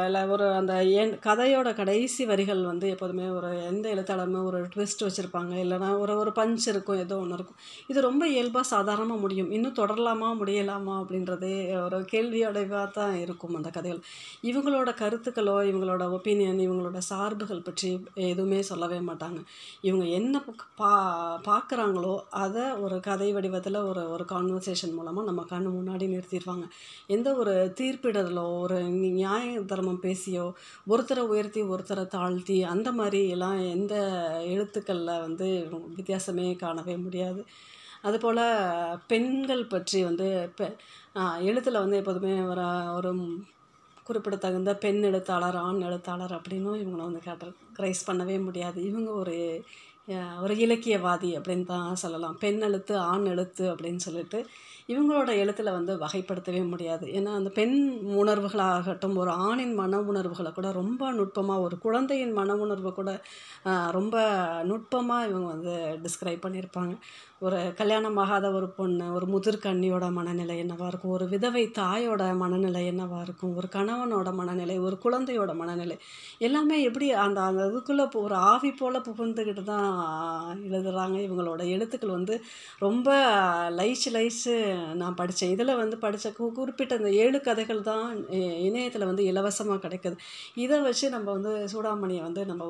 இல்லை 0.07 0.21
ஒரு 0.35 0.45
அந்த 0.59 0.75
என் 1.01 1.13
கதையோட 1.27 1.69
கடைசி 1.81 2.23
வரிகள் 2.31 2.63
வந்து 2.69 2.87
எப்போதுமே 2.95 3.27
ஒரு 3.39 3.49
எந்த 3.71 3.85
எழுத்தாளருமே 3.95 4.41
ஒரு 4.51 4.59
ட்விஸ்ட் 4.75 5.05
வச்சுருப்பாங்க. 5.07 5.53
இல்லைனா 5.65 5.89
ஒரு 5.99 6.13
ஒரு 6.19 6.31
பஞ்ச் 6.39 6.67
இருக்கும் 6.73 7.01
ஏதோ 7.05 7.17
ஒன்று 7.17 7.37
இருக்கும். 7.39 7.59
இது 7.87 7.99
ரொம்ப 8.01 8.23
இயல்பாக 8.29 8.67
சாதாரணமாக 8.75 9.21
முடியும். 9.21 9.51
இன்னும் 9.51 9.77
தொடரலாமா 9.81 10.31
முடியலாமா 10.41 10.95
அப்படின்றதே 11.03 11.53
ஒரு 11.83 11.99
கேள்வியோடவாக 12.13 12.87
தான் 12.91 13.15
இருக்கும் 13.25 13.55
அந்த 13.55 13.71
கதைகள். 13.77 14.01
இவங்களோட 14.51 14.93
கருத்துக்களோ 15.03 15.57
இவங்களோட 15.73 16.07
ஒப்பீனியன் 16.19 16.63
இவங்களோட 16.67 17.03
சார்புகள் 17.11 17.67
பற்றி 17.69 17.91
எதுவுமே 18.31 18.63
சொல்லவே 18.71 19.01
மாட்டாங்க. 19.11 19.39
இவங்க 19.83 20.07
என்ன 20.21 20.43
பா 20.81 20.91
பார்க்குறாங்களோ 21.51 22.15
அதை 22.45 22.65
ஒரு 22.85 22.97
கதை 23.01 23.31
வடிவத்தில் 23.33 23.81
ஒரு 23.91 24.05
ஒரு 24.11 24.27
கான்வர்சேஷன் 24.35 24.97
மூலமாக 24.99 25.29
நம்ம 25.31 25.45
கண் 25.53 25.71
முன்னாடி 25.79 26.07
நிறுத்திடுவாங்க 26.15 26.67
எந்த 27.07 27.29
ஒரு 27.35 27.55
தீர்ப்பிடலோ 27.81 28.47
ஒரு 28.61 28.79
நியாய 29.17 29.61
தர்மம் 29.63 30.03
பேசியோ 30.03 30.47
ஒருத்தரை 30.89 31.25
உயர்த்தி 31.33 31.63
ஒருத்தரை 31.63 32.05
தாழ்த்தி 32.07 32.57
அந்த 32.65 32.93
மாதிரி 32.93 33.21
எல்லாம் 33.29 33.59
எந்த 33.69 33.95
எழுத்துக்களில் 34.45 35.21
வந்து 35.21 35.49
வித்தியாசமே 35.97 36.47
காணவே 36.57 36.97
முடியாது. 36.97 37.43
அதுபோல் 38.03 38.43
பெண்கள் 39.07 39.65
பற்றி 39.67 39.99
வந்து 40.05 40.27
பெ 40.59 40.67
எழுத்தில் 41.41 41.83
வந்து 41.83 41.97
எப்போதுமே 41.97 42.35
ஒரு 42.43 42.65
ஒரு 42.95 43.11
குறிப்பிடத்தகுந்த 44.07 44.71
பெண் 44.77 45.03
எழுத்தாளர் 45.03 45.57
ஆண் 45.57 45.81
எழுத்தாளர் 45.81 46.33
அப்படின்னும் 46.33 46.81
இவங்களை 46.83 47.05
வந்து 47.09 47.23
கேட்டரைஸ் 47.27 48.07
பண்ணவே 48.07 48.37
முடியாது. 48.45 48.79
இவங்க 48.85 49.11
ஒரு 49.11 49.37
ஒரு 50.43 50.55
இலக்கியவாதி 50.55 51.31
அப்படின்னு 51.39 51.65
தான் 51.65 51.95
சொல்லலாம். 51.95 52.37
பெண் 52.41 52.61
எழுத்து 52.61 52.95
ஆண் 52.99 53.25
எழுத்து 53.25 53.65
அப்படின்னு 53.75 53.97
சொல்லிட்டு 53.97 54.39
இவங்களோட 54.89 55.31
எழுத்தில் 55.43 55.75
வந்து 55.77 55.93
வகைப்படுத்தவே 56.03 56.63
முடியாது. 56.73 57.05
ஏன்னா 57.19 57.31
அந்த 57.39 57.51
பெண் 57.59 57.77
உணர்வுகளாகட்டும் 58.23 59.17
ஒரு 59.23 59.31
ஆணின் 59.47 59.75
மன 59.75 60.01
உணர்வுகளை 60.11 60.51
கூட 60.53 60.71
ரொம்ப 60.73 61.13
நுட்பமாக 61.19 61.65
ஒரு 61.67 61.77
குழந்தையின் 61.79 62.35
மன 62.41 62.57
உணர்வை 62.65 62.93
கூட 62.93 63.11
ரொம்ப 63.91 64.17
நுட்பமாக 64.71 65.29
இவங்க 65.31 65.49
வந்து 65.55 65.75
டிஸ்கிரைப் 66.05 66.45
பண்ணியிருப்பாங்க. 66.47 66.95
ஒரு 67.39 67.59
கல்யாணமாகாத 67.79 68.47
ஒரு 68.53 68.69
பொண்ணு 68.77 69.07
ஒரு 69.13 69.27
முதிர்கண்ணியோட 69.27 70.05
மனநிலை 70.19 70.55
என்னவாக 70.59 70.91
இருக்கும்? 70.91 71.15
ஒரு 71.17 71.27
விதவை 71.29 71.65
தாயோட 71.79 72.23
மனநிலை 72.43 72.83
என்னவாக 72.87 73.25
இருக்கும்? 73.27 73.57
ஒரு 73.57 73.69
கணவனோட 73.77 74.29
மனநிலை 74.35 74.77
ஒரு 74.79 74.99
குழந்தையோட 75.05 75.53
மனநிலை 75.55 75.97
எல்லாமே 76.39 76.77
எப்படி 76.83 77.09
அந்த 77.25 77.41
அந்த 77.41 77.63
இதுக்குள்ளே 77.71 78.07
ஒரு 78.27 78.37
ஆவி 78.53 78.71
போல் 78.73 79.05
புகுந்துக்கிட்டு 79.09 79.65
தான் 79.65 79.91
எழுதுகிறாங்க 80.69 81.19
இவங்களோட 81.27 81.63
எழுத்துக்கள் 81.77 82.17
வந்து 82.19 82.37
ரொம்ப 82.79 83.09
லைச்சு 83.81 84.11
லைச்சு 84.17 84.55
நான் 85.01 85.19
படித்தேன். 85.21 85.53
இதில் 85.55 85.79
வந்து 85.81 85.97
படித்த 86.05 86.29
கு 86.39 86.45
குறிப்பிட்ட 86.59 86.99
அந்த 87.01 87.11
ஏழு 87.25 87.39
கதைகள் 87.49 87.81
தான் 87.91 88.07
இணையத்தில் 88.67 89.09
வந்து 89.11 89.25
இலவசமாக 89.31 89.83
கிடைக்குது. 89.87 90.17
இதை 90.65 90.79
வச்சு 90.87 91.09
நம்ம 91.17 91.27
வந்து 91.37 91.53
சூடாமணியை 91.73 92.23
வந்து 92.29 92.45
நம்ம 92.51 92.69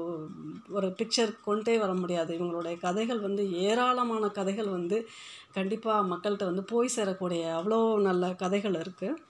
ஒரு 0.79 0.91
பிக்சர் 1.01 1.33
கொண்டே 1.49 1.77
வர 1.85 1.93
முடியாது. 2.03 2.33
இவங்களுடைய 2.39 2.77
கதைகள் 2.87 3.21
வந்து 3.29 3.45
ஏராளமான 3.69 4.33
கதைகள் 4.41 4.71
வந்து 4.79 4.99
கண்டிப்பாக 5.59 6.09
மக்கள்கிட்ட 6.13 6.51
வந்து 6.51 6.65
போய் 6.73 6.97
சேரக்கூடிய 6.97 7.43
அவ்வளோ 7.59 7.81
நல்ல 8.09 8.35
கதைகள் 8.45 8.77
இருக்குது 8.83 9.21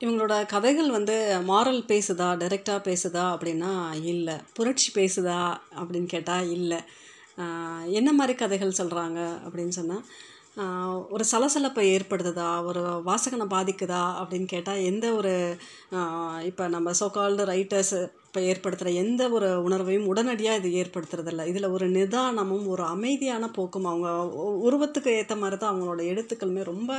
இவங்களோட 0.00 0.34
கதைகள் 0.52 0.90
வந்து 0.96 1.14
மாரல் 1.48 1.82
பேசுதா 1.90 2.28
டைரெக்டாக 2.42 2.80
பேசுதா 2.86 3.24
அப்படின்னா 3.34 3.72
இல்லை. 4.12 4.36
புரட்சி 4.56 4.88
பேசுதா 4.98 5.40
அப்படின்னு 5.80 6.08
கேட்டால் 6.14 6.50
இல்லை. 6.56 6.78
என்ன 7.98 8.10
மாதிரி 8.18 8.34
கதைகள் 8.42 8.78
சொல்கிறாங்க 8.78 9.18
அப்படின்னு 9.46 9.74
சொன்னால் 9.78 10.04
ஒரு 11.10 11.24
சலசலப்பை 11.32 11.84
ஏற்படுத்துதா? 11.96 12.64
ஒரு 12.64 12.80
வாசகனை 13.06 13.46
பாதிக்குதா? 13.46 14.00
அப்படின்னு 14.20 14.44
கேட்டால் 14.44 14.82
எந்த 14.90 15.06
ஒரு 15.14 15.32
இப்போ 16.44 16.64
நம்ம 16.68 16.90
சோகால்டு 17.00 17.44
ரைட்டர்ஸு 17.52 18.00
இப்போ 18.30 18.42
ஏற்படுத்துகிற 18.48 18.90
எந்த 18.94 19.22
ஒரு 19.30 19.46
உணர்வையும் 19.64 20.04
உடனடியாக 20.06 20.58
இது 20.58 20.68
ஏற்படுத்துறதில்ல. 20.80 21.46
இதில் 21.46 21.66
ஒரு 21.68 21.86
நிதானமும் 21.88 22.66
ஒரு 22.68 22.82
அமைதியான 22.86 23.48
போக்கும் 23.50 23.84
அவங்க 23.84 24.08
உ- 24.42 24.58
உருவத்துக்கு 24.62 25.10
ஏற்ற 25.14 25.34
மாதிரி 25.36 25.56
தான் 25.56 25.72
அவங்களோட 25.72 26.00
எழுத்துக்களுமே 26.10 26.62
ரொம்ப 26.64 26.90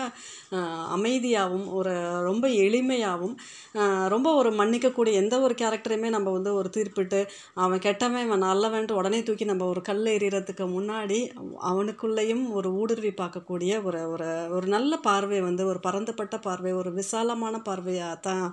அமைதியாகவும் 0.96 1.68
ஒரு 1.74 1.94
ரொம்ப 2.24 2.48
எளிமையாகவும் 2.64 3.36
ரொம்ப 4.08 4.34
ஒரு 4.34 4.52
மன்னிக்கக்கூடிய 4.52 5.14
எந்த 5.14 5.40
ஒரு 5.42 5.56
கேரக்டரையுமே 5.58 6.10
நம்ம 6.10 6.32
வந்து 6.32 6.54
ஒரு 6.54 6.70
தீர்ப்பிட்டு 6.70 7.22
அவன் 7.60 7.80
கெட்டவன் 7.80 8.26
இவன் 8.26 8.44
நல்லவன்ட்டு 8.44 9.00
உடனே 9.00 9.22
தூக்கி 9.24 9.46
நம்ம 9.46 9.66
ஒரு 9.68 9.82
கல் 9.82 10.04
எறிகிறதுக்கு 10.14 10.68
முன்னாடி 10.76 11.22
அவனுக்குள்ளேயும் 11.70 12.44
ஒரு 12.54 12.72
ஊடுருவி 12.78 13.14
பார்க்கக்கூடிய 13.18 13.58
ஒரு 13.84 14.02
ஒரு 14.10 14.30
ஒரு 14.52 14.68
நல்ல 14.68 15.00
பார்வை 15.02 15.42
வந்து 15.42 15.66
ஒரு 15.68 15.80
பரந்துபட்ட 15.80 16.38
பார்வை 16.42 16.74
ஒரு 16.74 16.92
விசாலமான 16.94 17.56
பார்வையாக 17.66 18.20
தான் 18.22 18.46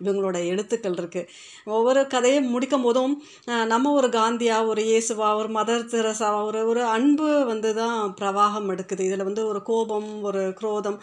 இவங்களோட 0.00 0.36
எழுத்துக்கள் 0.48 0.98
இருக்குது 0.98 1.30
ஒவ்வொரு 1.72 2.00
கதையை 2.24 2.42
முடிக்கும் 2.52 2.84
போதும் 2.84 3.14
நம்ம 3.66 3.90
ஒரு 3.92 4.08
காந்தியா 4.08 4.56
ஒரு 4.66 4.82
இயேசுவா 4.82 5.28
ஒரு 5.36 5.48
மதர் 5.52 5.82
தெரசாவா 5.92 6.38
ஒரு 6.44 6.60
ஒரு 6.66 6.82
அன்பு 6.94 7.28
வந்து 7.44 7.70
தான் 7.74 7.98
பிரவாகம் 8.20 8.70
எடுக்குது. 8.72 9.02
இதில் 9.08 9.24
வந்து 9.24 9.42
ஒரு 9.46 9.60
கோபம் 9.62 10.08
ஒரு 10.22 10.42
குரோதம் 10.60 10.98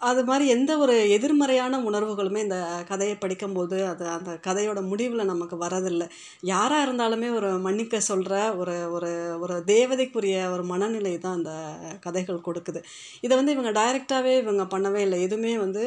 அது 0.00 0.20
மாதிரி 0.24 0.44
எந்த 0.48 0.72
ஒரு 0.78 0.94
எதிர்மறையான 1.10 1.78
உணர்வுகளுமே 1.88 2.40
இந்த 2.42 2.58
கதையை 2.88 3.16
படிக்கும்போது 3.16 3.78
அது 3.86 4.04
அந்த 4.08 4.30
கதையோட 4.46 4.80
முடிவில் 4.82 5.22
நமக்கு 5.24 5.56
வரதில்லை 5.56 6.06
யாராக 6.42 6.84
இருந்தாலுமே 6.86 7.28
ஒரு 7.34 7.48
மன்னிக்க 7.58 8.00
சொல்கிற 8.00 8.34
ஒரு 8.56 8.76
ஒரு 8.90 9.10
ஒரு 9.40 9.56
தேவதைக்குரிய 9.64 10.36
ஒரு 10.52 10.64
மனநிலை 10.64 11.12
தான் 11.18 11.36
அந்த 11.38 11.52
கதைகள் 12.00 12.38
கொடுக்குது. 12.46 12.80
இதை 13.20 13.34
வந்து 13.36 13.52
இவங்க 13.52 13.72
டைரெக்டாகவே 13.80 14.32
இவங்க 14.38 14.64
பண்ணவே 14.74 15.02
இல்லை. 15.02 15.18
எதுவுமே 15.22 15.52
வந்து 15.58 15.82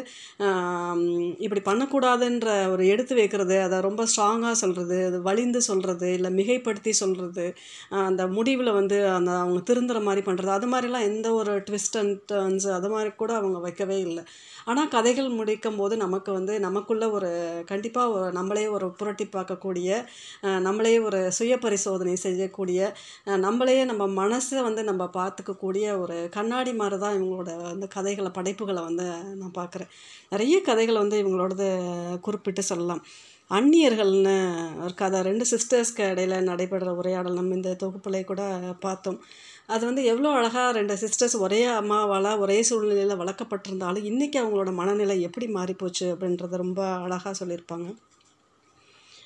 இப்படி 1.40 1.64
பண்ணக்கூடாதுன்ற 1.66 2.48
ஒரு 2.72 2.86
எடுத்து 2.88 3.16
வைக்கிறது 3.16 3.58
அதை 3.62 3.80
ரொம்ப 3.80 4.06
ஸ்ட்ராங்காக 4.14 4.56
சொல்கிறது 4.62 5.00
அது 5.06 5.20
வலிந்து 5.22 5.62
சொல்கிறது 5.62 6.08
இல்லை 6.14 6.32
மிகைப்படுத்தி 6.34 6.94
சொல்கிறது 7.02 7.48
அந்த 8.04 8.22
முடிவில் 8.28 8.72
வந்து 8.72 9.00
அந்த 9.18 9.32
அவங்க 9.42 9.62
திருந்துற 9.72 10.02
மாதிரி 10.04 10.24
பண்ணுறது 10.26 10.52
அது 10.52 10.68
மாதிரிலாம் 10.68 11.10
எந்த 11.12 11.28
ஒரு 11.34 11.54
ட்விஸ்ட் 11.70 11.98
அண்ட் 11.98 12.18
டர்ன்ஸ் 12.32 12.70
அது 12.78 12.90
மாதிரி 12.90 13.12
கூட 13.16 13.32
அவங்க 13.34 13.60
வைக்கவே 13.60 14.00
இல்லை. 14.10 14.24
ஆனால் 14.72 14.92
கதைகள் 14.96 15.30
முடிக்கும் 15.40 15.80
போது 15.80 15.94
நமக்கு 16.04 16.32
வந்து 16.38 16.54
நமக்குள்ள 16.66 17.06
ஒரு 17.18 17.30
கண்டிப்பாக 17.72 18.14
ஒரு 18.16 18.28
நம்மளே 18.38 18.66
ஒரு 18.76 18.88
புரட்டி 19.00 19.26
பார்க்கக்கூடிய 19.36 19.90
நம்மளே 20.68 20.94
ஒரு 21.08 21.20
சுய 21.38 21.54
பரிசோதனை 21.66 22.16
செய்யக்கூடிய 22.26 22.80
நம்மளையே 23.46 23.84
நம்ம 23.92 24.08
மனசை 24.22 24.62
வந்து 24.70 24.84
நம்ம 24.92 25.10
பார்த்துக்கக்கூடிய 25.20 25.86
ஒரு 26.04 26.18
கண்ணாடி 26.38 26.74
மாதிரி 26.82 27.00
தான் 27.04 27.18
இவங்களோட 27.20 27.52
அந்த 27.74 27.88
கதைகளை 27.98 28.32
படைப்புகளை 28.40 28.84
வந்து 28.90 29.08
நான் 29.42 29.58
பார்க்குறேன். 29.60 29.92
நிறைய 30.34 30.56
கதைகள் 30.70 31.04
வந்து 31.04 31.22
இவங்களோடது 31.24 31.70
குறிப்பிட்டு 32.28 32.64
சொல்லலாம். 32.72 33.04
அந்நியர்கள்னு 33.52 34.36
ஒரு 34.84 34.94
கதை 35.02 35.18
ரெண்டு 35.28 35.46
சிஸ்டர்ஸ்க்கு 35.50 36.04
இடையில 36.12 36.36
நடைபெற 36.50 36.92
உரையாடல் 37.00 37.40
நம்ம 37.40 37.56
இந்த 37.58 37.72
தொகுப்பில் 37.82 38.18
கூட 38.30 38.44
பார்த்தோம். 38.86 39.20
அது 39.68 39.86
வந்து 39.86 40.04
எவ்வளோ 40.04 40.30
அழகாக 40.30 40.72
ரெண்டு 40.72 40.94
சிஸ்டர்ஸ் 40.94 41.40
ஒரே 41.40 41.66
அம்மாவால் 41.66 42.38
ஒரே 42.38 42.64
சூழ்நிலையில் 42.64 43.20
வளர்க்கப்பட்டிருந்தாலும் 43.20 44.08
இன்றைக்கி 44.12 44.38
அவங்களோட 44.42 44.74
மனநிலை 44.74 45.22
எப்படி 45.22 45.48
மாறிப்போச்சு 45.54 46.02
அப்படின்றத 46.02 46.56
ரொம்ப 46.56 46.86
அழகாக 46.86 47.46
சொல்லியிருப்பாங்க. 47.46 47.96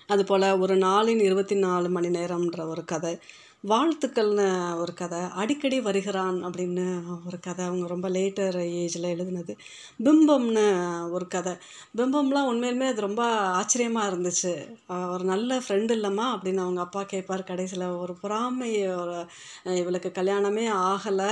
அதுபோல் 0.08 0.60
ஒரு 0.60 0.75
நாளின் 0.75 1.22
இருபத்தி 1.22 1.56
நாலு 1.56 1.89
மணி 1.89 2.08
நேரம்ன்ற 2.08 2.67
ஒரு 2.67 2.86
கதை. 2.86 3.17
வாழ்த்துக்கள்னு 3.71 4.47
ஒரு 4.81 4.93
கதை. 4.93 5.19
அடிக்கடி 5.41 5.77
வருகிறான் 5.81 6.38
அப்படின்னு 6.45 6.86
ஒரு 7.27 7.38
கதை. 7.39 7.65
அவங்க 7.65 7.88
ரொம்ப 7.88 8.09
லேட்டர் 8.09 8.57
ஏஜில் 8.81 9.07
எழுதினது. 9.13 9.53
பிம்பம்னு 10.03 10.65
ஒரு 11.12 11.27
கதை. 11.27 11.53
பிம்பம்லாம் 11.97 12.50
உண்மையிலுமே 12.51 12.86
அது 12.91 13.01
ரொம்ப 13.01 13.24
ஆச்சரியமாக 13.59 14.09
இருந்துச்சு. 14.12 14.53
ஒரு 15.13 15.24
நல்ல 15.24 15.57
ஃப்ரெண்டு 15.57 15.91
இல்லைம்மா 15.97 16.27
அப்படின்னு 16.33 16.62
அவங்க 16.65 16.81
அப்பா 16.81 17.03
கேட்பார் 17.03 17.43
கடைசியில். 17.43 17.86
ஒரு 18.03 18.13
பொறாமை 18.21 18.71
ஒரு 18.95 19.25
இவளுக்கு 19.63 20.12
கல்யாணமே 20.13 20.65
ஆகலை. 20.91 21.31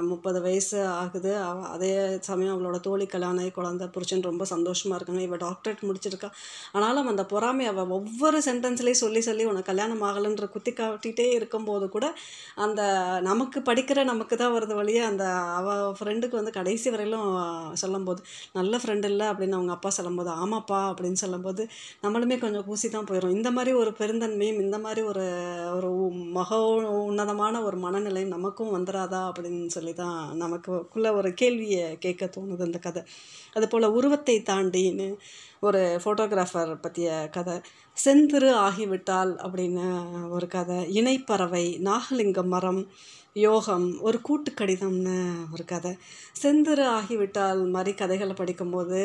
முப்பது 0.00 0.42
வயசு 0.42 0.86
ஆகுது. 0.86 1.34
அதே 1.74 1.92
சமயம் 2.20 2.56
அவளோட 2.56 2.80
தோழி 2.80 3.06
கல்யாணம் 3.06 3.50
குழந்தை 3.50 3.86
புருஷன் 3.88 4.26
ரொம்ப 4.30 4.44
சந்தோஷமாக 4.44 5.02
இருக்காங்க. 5.02 5.22
இவள் 5.28 5.42
டாக்டரேட் 5.46 5.84
முடிச்சிருக்கா. 5.90 6.30
ஆனாலும் 6.72 7.06
அந்த 7.06 7.26
பொறாமை 7.34 7.66
அவள் 7.66 7.92
ஒவ்வொரு 7.98 8.38
சென்டென்ஸ்லேயும் 8.38 9.02
சொல்லி 9.04 9.20
சொல்லி 9.20 9.44
உனக்கு 9.44 9.70
கல்யாணம் 9.74 10.02
ஆகலைன்ற 10.02 10.48
குத்தி 10.48 10.72
காட்டிகிட்டே 10.72 11.28
இருக்கும்போது 11.38 11.72
போது 11.74 11.88
கூட 11.88 12.06
அந்த 12.58 12.80
நமக்கு 13.20 13.60
படிக்கிற 13.60 14.04
நமக்கு 14.04 14.36
தான் 14.36 14.54
வருது 14.54 14.74
வழியே 14.74 15.02
அந்த 15.02 15.24
அவ 15.54 15.76
ஃப்ரெண்டுக்கு 15.92 16.34
வந்து 16.34 16.52
கடைசி 16.52 16.88
வரையிலும் 16.90 17.28
சொல்லும்போது 17.74 18.20
நல்ல 18.52 18.74
ஃப்ரெண்டு 18.76 19.04
இல்லை 19.04 19.28
அப்படின்னு 19.28 19.58
அவங்க 19.58 19.72
அப்பா 19.72 19.90
சொல்லும்போது 19.90 20.32
ஆமாப்பா 20.38 20.80
அப்படின்னு 20.90 21.22
சொல்லும்போது 21.24 21.62
நம்மளுமே 22.02 22.38
கொஞ்சம் 22.38 22.64
கூசி 22.64 22.88
தான் 22.88 23.08
போயிடும் 23.10 23.36
இந்த 23.36 23.50
மாதிரி 23.50 23.72
ஒரு 23.74 23.92
பெருந்தன்மையும் 23.98 24.60
இந்த 24.60 24.78
மாதிரி 24.78 25.02
ஒரு 25.04 25.26
ஒரு 25.74 25.90
மக 26.32 26.44
மகோ 26.46 26.58
உன்னதமான 27.02 27.60
ஒரு 27.62 27.76
மனநிலையும் 27.78 28.34
நமக்கும் 28.34 28.74
வந்துடாதா 28.74 29.20
அப்படின்னு 29.28 29.66
சொல்லி 29.66 29.92
தான் 29.94 30.18
நமக்குள்ள 30.36 31.08
ஒரு 31.14 31.30
கேள்வியை 31.34 31.98
கேட்க 31.98 32.24
தோணுது 32.26 32.62
அந்த 32.62 32.78
கதை. 32.78 33.02
அதுபோல் 33.52 33.86
உருவத்தை 33.90 34.36
தாண்டின்னு 34.46 35.08
ஒரு 35.60 35.80
ஃபோட்டோகிராஃபர் 36.04 36.72
பற்றிய 36.80 37.10
கதை. 37.32 37.56
செந்திரு 37.96 38.50
ஆகிவிட்டால் 38.66 39.32
அப்படின்னு 39.44 39.86
ஒரு 40.30 40.46
கதை. 40.46 40.78
இணைப்பறவை 41.00 41.64
நாகலிங்கம் 41.88 42.52
மரம் 42.54 42.82
யோகம் 43.36 43.86
ஒரு 44.00 44.18
கூட்டு 44.20 44.50
கடிதம்னு 44.52 45.14
ஒரு 45.52 45.64
கதை. 45.64 45.92
செந்திரு 46.42 46.84
ஆகிவிட்டால் 46.98 47.62
மாதிரி 47.66 47.92
கதைகளை 47.94 48.34
படிக்கும்போது 48.34 49.00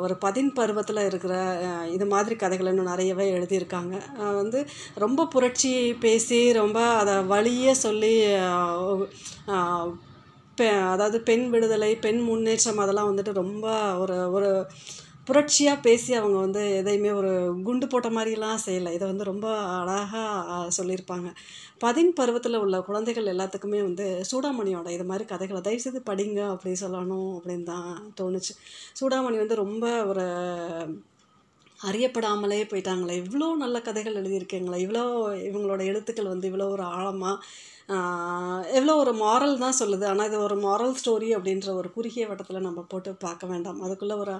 ஒரு 0.00 0.14
பதின் 0.16 0.52
பருவத்தில் 0.52 1.06
இருக்கிற 1.06 1.34
இது 1.90 2.06
மாதிரி 2.06 2.36
கதைகள் 2.36 2.66
இன்னும் 2.66 2.90
நிறையவே 2.92 3.26
எழுதியிருக்காங்க. 3.38 3.94
வந்து 4.34 4.66
ரொம்ப 4.94 5.26
புரட்சி 5.26 5.94
பேசி 5.94 6.40
ரொம்ப 6.52 6.80
அதை 6.80 7.16
வழியே 7.22 7.74
சொல்லி 7.74 8.14
பெ 10.58 10.66
அதாவது 10.92 11.20
பெண் 11.20 11.50
விடுதலை 11.50 11.96
பெண் 11.96 12.18
முன்னேற்றம் 12.20 12.78
அதெல்லாம் 12.78 13.10
வந்துட்டு 13.10 13.32
ரொம்ப 13.32 13.66
ஒரு 13.98 14.16
ஒரு 14.32 14.50
புரட்சியாக 15.30 15.82
பேசி 15.82 16.10
அவங்க 16.14 16.36
வந்து 16.38 16.62
எதையுமே 16.76 17.10
ஒரு 17.10 17.32
குண்டு 17.66 17.86
போட்ட 17.86 18.08
மாதிரிலாம் 18.08 18.62
செய்யலை. 18.66 18.90
இதை 18.96 19.06
வந்து 19.08 19.24
ரொம்ப 19.24 19.48
அழகாக 19.80 20.22
சொல்லியிருப்பாங்க. 20.78 21.28
பதின் 21.78 22.10
பருவத்தில் 22.12 22.62
உள்ள 22.62 22.76
குழந்தைகள் 22.80 23.30
எல்லாத்துக்குமே 23.34 23.80
வந்து 23.88 24.06
சூடாமணியோட 24.30 24.88
இது 24.90 25.04
மாதிரி 25.04 25.24
கதைகளை 25.24 25.60
தயவுசெய்து 25.60 26.00
படிங்க 26.10 26.40
அப்படி 26.48 26.72
சொல்லணும் 26.80 27.30
அப்படின்னு 27.36 27.62
தான் 27.62 27.92
தோணுச்சு. 28.20 28.54
சூடாமணி 29.00 29.38
வந்து 29.44 29.60
ரொம்ப 29.64 29.86
ஒரு 30.04 30.26
அறியப்படாமலே 31.78 32.60
போயிட்டாங்களே. 32.72 33.14
இவ்வளோ 33.22 33.46
நல்ல 33.64 33.76
கதைகள் 33.80 34.18
எழுதியிருக்கீங்களே. 34.22 34.80
இவ்வளோ 34.86 35.04
இவங்களோட 35.48 35.82
எழுத்துக்கள் 35.84 36.32
வந்து 36.34 36.50
இவ்வளோ 36.50 36.68
ஒரு 36.70 36.84
ஆழமாக 36.98 37.36
எவ்வளோ 38.78 38.92
ஒரு 39.02 39.12
மாரல் 39.22 39.54
தான் 39.62 39.76
சொல்லுது. 39.78 40.04
ஆனால் 40.04 40.28
இது 40.28 40.36
ஒரு 40.46 40.56
மாரல் 40.64 40.94
ஸ்டோரி 41.00 41.28
அப்படின்ற 41.36 41.68
ஒரு 41.80 41.88
குறுகிய 41.94 42.24
வட்டத்தில் 42.28 42.66
நம்ம 42.66 42.80
போட்டு 42.90 43.10
பார்க்க 43.24 43.50
வேண்டாம். 43.52 43.78
அதுக்குள்ளே 43.84 44.16
ஒரு 44.24 44.34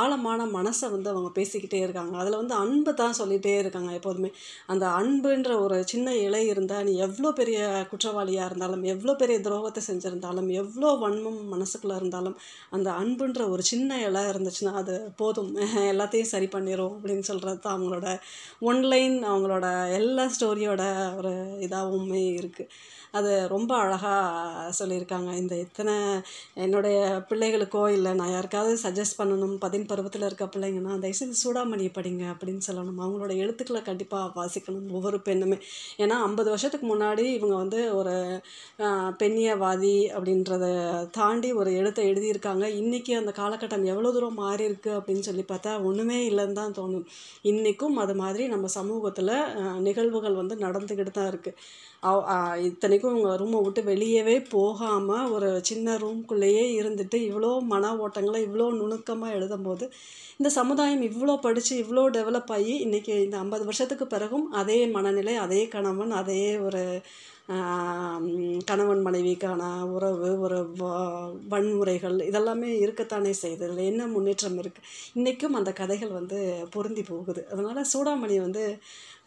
ஆழமான 0.00 0.46
மனசை 0.56 0.86
வந்து 0.94 1.08
அவங்க 1.12 1.30
பேசிக்கிட்டே 1.38 1.80
இருக்காங்க. 1.84 2.14
அதில் 2.22 2.38
வந்து 2.40 2.54
அன்பு 2.54 2.92
தான் 2.94 3.16
சொல்லிகிட்டே 3.20 3.54
இருக்காங்க 3.58 3.92
எப்போதுமே. 3.92 4.30
அந்த 4.66 4.84
அன்புன்ற 5.00 5.52
ஒரு 5.64 5.78
சின்ன 5.92 6.16
இலை 6.24 6.42
இருந்தால் 6.46 6.86
நீ 6.88 6.94
எவ்வளோ 7.06 7.32
பெரிய 7.32 7.58
குற்றவாளியாக 7.92 8.48
இருந்தாலும் 8.50 8.82
எவ்வளோ 8.94 9.14
பெரிய 9.22 9.38
துரோகத்தை 9.46 9.82
செஞ்சுருந்தாலும் 9.88 10.50
எவ்வளோ 10.62 10.90
வன்மம் 11.04 11.40
மனசுக்குள்ளே 11.54 11.96
இருந்தாலும் 11.96 12.36
அந்த 12.70 12.88
அன்புன்ற 13.00 13.42
ஒரு 13.48 13.64
சின்ன 13.72 14.00
இலை 14.06 14.24
இருந்துச்சுன்னா 14.32 14.74
அது 14.82 14.96
போதும். 15.16 15.52
எல்லாத்தையும் 15.92 16.32
சரி 16.32 16.48
பண்ணிடும் 16.48 16.94
அப்படின்னு 16.96 17.24
சொல்கிறது 17.30 17.58
தான் 17.58 17.76
அவங்களோட 17.76 18.08
ஒன்லைன் 18.62 19.16
அவங்களோட 19.30 19.66
எல்லா 19.98 20.26
ஸ்டோரியோட 20.36 20.82
ஒரு 21.18 21.32
இதாகவுமே 21.66 22.22
இருக்குது 22.40 22.70
அது 23.18 23.30
ரொம்ப 23.54 23.72
அழகாக 23.82 24.72
சொல்லியிருக்காங்க. 24.78 25.30
இந்த 25.42 25.54
இத்தனை 25.64 25.94
என்னுடைய 26.64 26.98
பிள்ளைகளுக்கோ 27.30 27.82
இல்லை 27.96 28.10
நான் 28.20 28.32
யாருக்காவது 28.34 28.74
சஜஸ்ட் 28.84 29.18
பண்ணணும் 29.20 29.54
பதின் 29.64 29.86
பருவத்தில் 29.90 30.26
இருக்க 30.28 30.46
பிள்ளைங்கன்னா 30.54 30.94
தயவுசெய்து 31.04 31.36
சூடாமணி 31.42 31.86
படிங்க 31.98 32.24
அப்படின்னு 32.32 32.62
சொல்லணும். 32.68 33.00
அவங்களோட 33.04 33.32
எழுத்துக்களை 33.44 33.82
கண்டிப்பாக 33.90 34.32
வாசிக்கணும் 34.38 34.90
ஒவ்வொரு 34.98 35.20
பெண்ணுமே. 35.28 35.58
ஏன்னா 36.04 36.18
ஐம்பது 36.28 36.48
வருஷத்துக்கு 36.54 36.88
முன்னாடி 36.94 37.26
இவங்க 37.38 37.54
வந்து 37.62 37.80
ஒரு 38.00 38.14
பெண்ணியவாதி 39.22 39.96
அப்படின்றத 40.16 40.66
தாண்டி 41.18 41.50
ஒரு 41.60 41.70
எழுத்தை 41.80 42.04
எழுதியிருக்காங்க. 42.12 42.64
இன்றைக்கி 42.80 43.12
அந்த 43.20 43.32
காலகட்டம் 43.40 43.88
எவ்வளோ 43.92 44.12
தூரம் 44.16 44.40
மாறி 44.42 44.64
இருக்குது 44.68 44.96
அப்படின்னு 44.98 45.26
சொல்லி 45.28 45.44
பார்த்தா 45.52 45.72
ஒன்றுமே 45.88 46.18
இல்லைன்னு 46.30 46.58
தான் 46.62 46.76
தோணும். 46.78 47.06
இன்றைக்கும் 47.50 47.96
அது 48.04 48.14
மாதிரி 48.22 48.44
நம்ம 48.54 48.66
சமூகத்தில் 48.78 49.34
நிகழ்வுகள் 49.86 50.40
வந்து 50.40 50.54
நடந்துக்கிட்டு 50.64 51.12
தான் 51.18 51.30
இருக்குது 51.32 51.58
இத்தனைக்கும் 52.62 53.12
இவங்க 53.12 53.30
ரூமை 53.36 53.60
விட்டு 53.62 53.80
வெளியவே 53.82 54.34
போகாமல் 54.50 55.30
ஒரு 55.30 55.48
சின்ன 55.62 55.96
ரூம்குள்ளேயே 55.96 56.64
இருந்துட்டு 56.76 57.18
இவ்வளோ 57.24 57.50
மன 57.66 57.90
ஓட்டங்களை 57.96 58.40
இவ்வளோ 58.44 58.66
நுணுக்கமாக 58.72 59.34
எழுதும்போது 59.34 59.86
இந்த 60.36 60.50
சமுதாயம் 60.50 61.02
இவ்வளோ 61.02 61.34
படித்து 61.38 61.72
இவ்வளோ 61.76 62.04
டெவலப் 62.10 62.52
ஆகி 62.52 62.74
இன்றைக்கி 62.84 63.12
இந்த 63.18 63.36
ஐம்பது 63.38 63.64
வருஷத்துக்கு 63.64 64.06
பிறகும் 64.06 64.46
அதே 64.52 64.78
மனநிலை 64.88 65.34
அதே 65.36 65.62
கணவன் 65.68 66.12
அதே 66.12 66.44
ஒரு 66.60 66.82
கணவன் 68.64 69.06
மனைவிக்கான 69.06 69.82
உறவு 69.82 70.40
ஒரு 70.40 70.70
வ- 70.78 71.32
வன்முறைகள் 71.50 72.16
இதெல்லாமே 72.30 72.70
இருக்கத்தானே 72.86 73.32
செய்யுது. 73.42 73.62
இதில் 73.62 73.76
என்ன 73.76 74.06
முன்னேற்றம் 74.06 74.62
இருக்குது 74.62 74.82
இன்றைக்கும் 75.12 75.54
அந்த 75.54 75.72
கதைகள் 75.72 76.10
வந்து 76.10 76.66
பொருந்தி 76.70 77.02
போகுது. 77.02 77.46
அதனால் 77.52 77.86
சூடாமணி 77.94 78.36
வந்து 78.40 78.78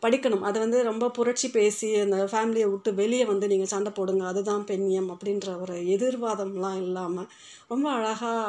படிக்கணும். 0.01 0.39
அது 0.39 0.59
வந்து 0.59 0.83
ரொம்ப 0.83 1.09
புரட்சி 1.09 1.49
பேசி 1.49 1.95
அந்த 1.95 2.29
ஃபேமிலியை 2.31 2.69
விட்டு 2.69 2.93
வெளியே 2.93 3.25
வந்து 3.25 3.47
நீங்கள் 3.47 3.67
சண்டை 3.67 3.91
போடுங்க 3.91 4.25
அதுதான் 4.25 4.65
பெண்ணியம் 4.67 5.15
அப்படின்ற 5.15 5.61
ஒரு 5.61 5.73
எதிர்வாதம்லாம் 5.73 6.77
இல்லாமல் 6.77 7.27
ரொம்ப 7.67 7.89
அழகாக 7.91 8.41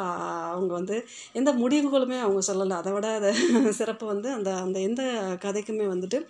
அவங்க 0.53 0.73
வந்து 0.75 1.05
எந்த 1.33 1.53
முடிவுகளுமே 1.55 2.19
அவங்க 2.21 2.41
சொல்லலை. 2.53 2.71
அதை 2.71 2.93
விட 2.93 3.09
அதை 3.09 3.33
சிறப்பு 3.71 4.07
வந்து 4.07 4.31
அந்த 4.33 4.55
அந்த 4.55 4.81
எந்த 4.81 5.03
கதைக்குமே 5.43 5.87
வந்துட்டு 5.95 6.27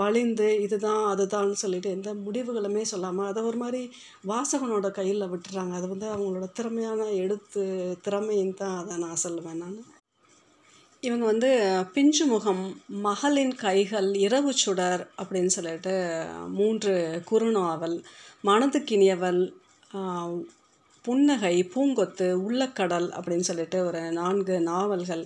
வலிந்து 0.00 0.48
இதுதான் 0.60 1.02
அதுதான்னு 1.12 1.60
சொல்லிட்டு 1.62 1.90
எந்த 1.90 2.10
முடிவுகளுமே 2.26 2.82
சொல்லாமல் 2.92 3.28
அதை 3.30 3.42
ஒரு 3.42 3.56
மாதிரி 3.56 3.82
வாசகனோட 4.28 4.88
கையில் 4.90 5.30
விட்டுறாங்க. 5.32 5.72
அது 5.78 5.88
வந்து 5.88 6.06
அவங்களோட 6.14 6.46
திறமையான 6.52 7.06
எழுத்து 7.22 7.62
திறமைன்னு 8.06 8.54
தான் 8.54 8.76
அதை 8.78 8.96
நான் 8.98 9.22
சொல்லுவேன் 9.24 9.60
நான். 9.64 9.78
இவங்க 11.02 11.24
வந்து 11.24 11.50
பிஞ்சு 11.92 12.24
முகம் 12.26 12.64
மகளின் 13.04 13.54
கைகள் 13.56 14.08
இரவு 14.26 14.52
சுடர் 14.62 15.02
அப்படின்னு 15.20 15.52
சொல்லிட்டு 15.56 15.94
மூன்று 16.58 16.94
குறுநாவல் 17.30 17.96
மனதுக்கினியவள் 18.44 19.40
புன்னகை 21.04 21.54
பூங்கொத்து 21.74 22.26
உள்ளக்கடல் 22.46 23.08
அப்படின்னு 23.18 23.48
சொல்லிட்டு 23.50 23.78
ஒரு 23.86 24.00
நான்கு 24.12 24.56
நாவல்கள் 24.60 25.24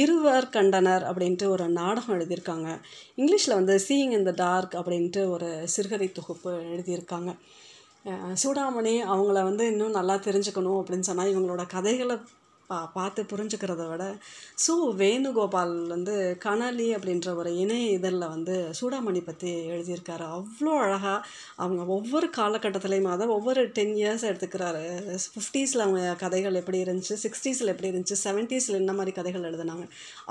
இருவர் 0.00 0.46
கண்டனர் 0.48 1.04
அப்படின்ட்டு 1.08 1.46
ஒரு 1.54 1.64
நாடகம் 1.78 2.14
எழுதியிருக்காங்க. 2.18 2.68
இங்கிலீஷில் 3.16 3.58
வந்து 3.58 3.74
சீயிங் 3.86 4.14
இன் 4.18 4.28
த 4.28 4.32
டார்க் 4.44 4.74
அப்படின்ட்டு 4.80 5.22
ஒரு 5.34 5.48
சிறுகதை 5.74 6.08
தொகுப்பு 6.12 6.52
எழுதியிருக்காங்க. 6.74 7.32
சூடாமணி 8.42 8.94
அவங்கள 9.14 9.38
வந்து 9.48 9.64
இன்னும் 9.72 9.96
நல்லா 9.98 10.14
தெரிஞ்சுக்கணும் 10.26 10.78
அப்படின்னு 10.80 11.08
சொன்னால் 11.08 11.32
இவங்களோட 11.32 11.64
கதைகளை 11.74 12.16
பா 12.72 12.80
பார்த்து 12.96 13.22
புரிஞ்சுக்கிறத 13.32 13.84
விட 13.92 14.04
சு 14.64 14.74
வேணுகோபால் 15.00 15.74
வந்து 15.94 16.14
கனலி 16.44 16.86
அப்படின்ற 16.96 17.28
ஒரு 17.40 17.50
இணைய 17.62 17.86
இதழில் 17.96 18.26
வந்து 18.34 18.54
சூடாமணி 18.80 19.20
பற்றி 19.28 19.50
எழுதியிருக்காரு. 19.74 20.24
அவ்வளோ 20.36 20.72
அழகாக 20.84 21.26
அவங்க 21.62 21.82
ஒவ்வொரு 21.96 22.28
காலகட்டத்துலேயும் 22.38 23.10
அதை 23.14 23.26
ஒவ்வொரு 23.36 23.62
டென் 23.78 23.94
இயர்ஸ் 24.00 24.24
எடுத்துக்கிறாரு. 24.30 24.82
ஃபிஃப்டீஸில் 25.34 25.84
அவங்க 25.86 26.02
கதைகள் 26.24 26.58
எப்படி 26.60 26.80
இருந்துச்சு 26.84 27.16
சிக்ஸ்டீஸில் 27.24 27.72
எப்படி 27.72 27.90
இருந்துச்சு 27.92 28.18
செவன்ட்டீஸில் 28.24 28.80
என்ன 28.80 28.94
மாதிரி 28.98 29.14
கதைகள் 29.18 29.48
எழுதுனாங்க. 29.50 29.86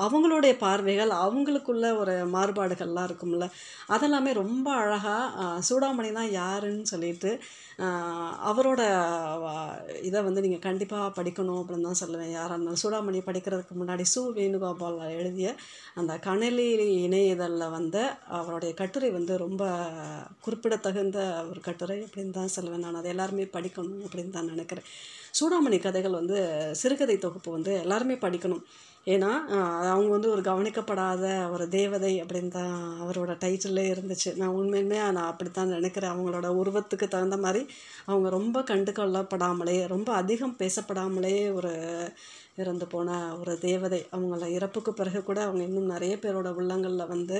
அவங்களுடைய 0.06 0.54
பார்வைகள் 0.65 1.13
அவங்களுக்குள்ள 1.23 1.88
ஒரு 2.04 2.15
மாறுபாடுகள்லாம் 2.36 3.10
இருக்கும்ல. 3.10 3.47
அதெல்லாமே 3.95 4.34
ரொம்ப 4.41 4.67
அழகாக 4.82 5.60
சூடாமணி 5.69 6.12
தான் 6.19 6.32
யாருன்னு 6.41 6.86
சொல்லிட்டு 6.93 7.32
அவரோட 8.49 8.81
இதை 10.07 10.19
வந்து 10.27 10.43
நீங்கள் 10.45 10.63
கண்டிப்பாக 10.65 11.07
படிக்கணும் 11.17 11.60
அப்படின்னு 11.62 11.88
தான் 11.89 12.01
சொல்லுவேன். 12.01 12.31
யாராக 12.38 12.55
இருந்தாலும் 12.55 12.81
சூடாமணி 12.84 13.21
படிக்கிறதுக்கு 13.29 13.75
முன்னாடி 13.81 14.05
சு 14.13 14.21
வேணுகோபால் 14.39 14.99
எழுதிய 15.19 15.55
அந்த 16.01 16.13
கணலி 16.27 16.67
இணையதழில் 17.05 17.73
வந்த 17.77 17.97
அவருடைய 18.39 18.73
கட்டுரை 18.81 19.12
வந்து 19.17 19.36
ரொம்ப 19.45 19.63
குறிப்பிடத்தகுந்த 20.45 21.19
ஒரு 21.51 21.62
கட்டுரை 21.69 21.99
அப்படின்னு 22.07 22.38
தான் 22.39 22.55
சொல்லுவேன். 22.57 22.86
நான் 22.86 22.99
அதை 23.01 23.12
எல்லாருமே 23.15 23.47
படிக்கணும் 23.57 24.05
அப்படின்னு 24.07 24.36
தான் 24.38 24.51
நினைக்கிறேன். 24.53 24.89
சூடாமணி 25.39 25.78
கதைகள் 25.82 26.20
வந்து 26.20 26.38
சிறுகதை 26.82 27.17
தொகுப்பு 27.17 27.50
வந்து 27.52 27.74
எல்லாருமே 27.84 28.15
படிக்கணும். 28.26 28.63
ஏன்னா 29.06 29.30
அவங்க 29.91 30.10
வந்து 30.15 30.30
ஒரு 30.34 30.41
கவனிக்கப்படாத 30.41 31.26
ஒரு 31.54 31.65
தேவதை 31.76 32.12
அப்படின்னு 32.24 32.52
தான் 32.58 32.76
அவரோட 33.04 33.32
டைட்டிலே 33.44 33.86
இருந்துச்சு. 33.94 34.32
நான் 34.41 34.56
உண்மையுமே 34.60 35.00
நான் 35.17 35.30
அப்படித்தான் 35.32 35.74
நினைக்கிறேன். 35.78 36.13
அவங்களோட 36.13 36.48
உருவத்துக்கு 36.62 37.08
தகுந்த 37.08 37.38
மாதிரி 37.46 37.63
அவங்க 38.06 38.30
ரொம்ப 38.38 38.63
கண்டு 38.63 38.91
கொள்ளப்படாமலே 38.91 39.78
ரொம்ப 39.88 40.10
அதிகம் 40.13 40.56
பேசப்படாமலே 40.60 41.36
ஒரு 41.54 41.74
இறந்து 42.55 42.85
போன 42.87 43.37
ஒரு 43.39 43.53
தேவதை. 43.59 43.99
அவங்கள 44.11 44.47
இறப்புக்கு 44.47 44.93
பிறகு 44.93 45.23
கூட 45.23 45.39
அவங்க 45.43 45.63
இன்னும் 45.63 45.91
நிறைய 45.95 46.15
பேரோட 46.21 46.49
உள்ளங்களில் 46.59 47.11
வந்து 47.13 47.37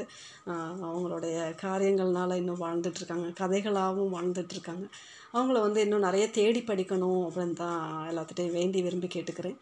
அவங்களுடைய 0.47 1.38
காரியங்கள்னால 1.63 2.36
இன்னும் 2.36 2.62
வாழ்ந்துட்டுருக்காங்க. 2.62 3.28
கதைகளாகவும் 3.41 4.13
வாழ்ந்துட்டுருக்காங்க. 4.17 4.86
அவங்கள 5.34 5.60
வந்து 5.60 5.82
இன்னும் 5.82 6.06
நிறைய 6.08 6.30
தேடி 6.30 6.62
படிக்கணும் 6.67 7.19
அப்படின்னு 7.28 7.54
தான் 7.54 8.10
எல்லாத்துட்டையும் 8.10 8.52
வேண்டி 8.52 8.82
விரும்பி 8.82 9.08
கேட்டுக்கிறேன். 9.08 9.58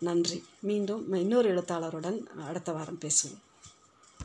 நன்றி. 0.00 0.38
மீண்டும் 0.60 1.12
இன்னொரு 1.14 1.48
எழுத்தாளருடன் 1.54 2.20
அடுத்த 2.48 2.72
வாரம் 2.72 3.02
பேசுவோம். 3.04 3.40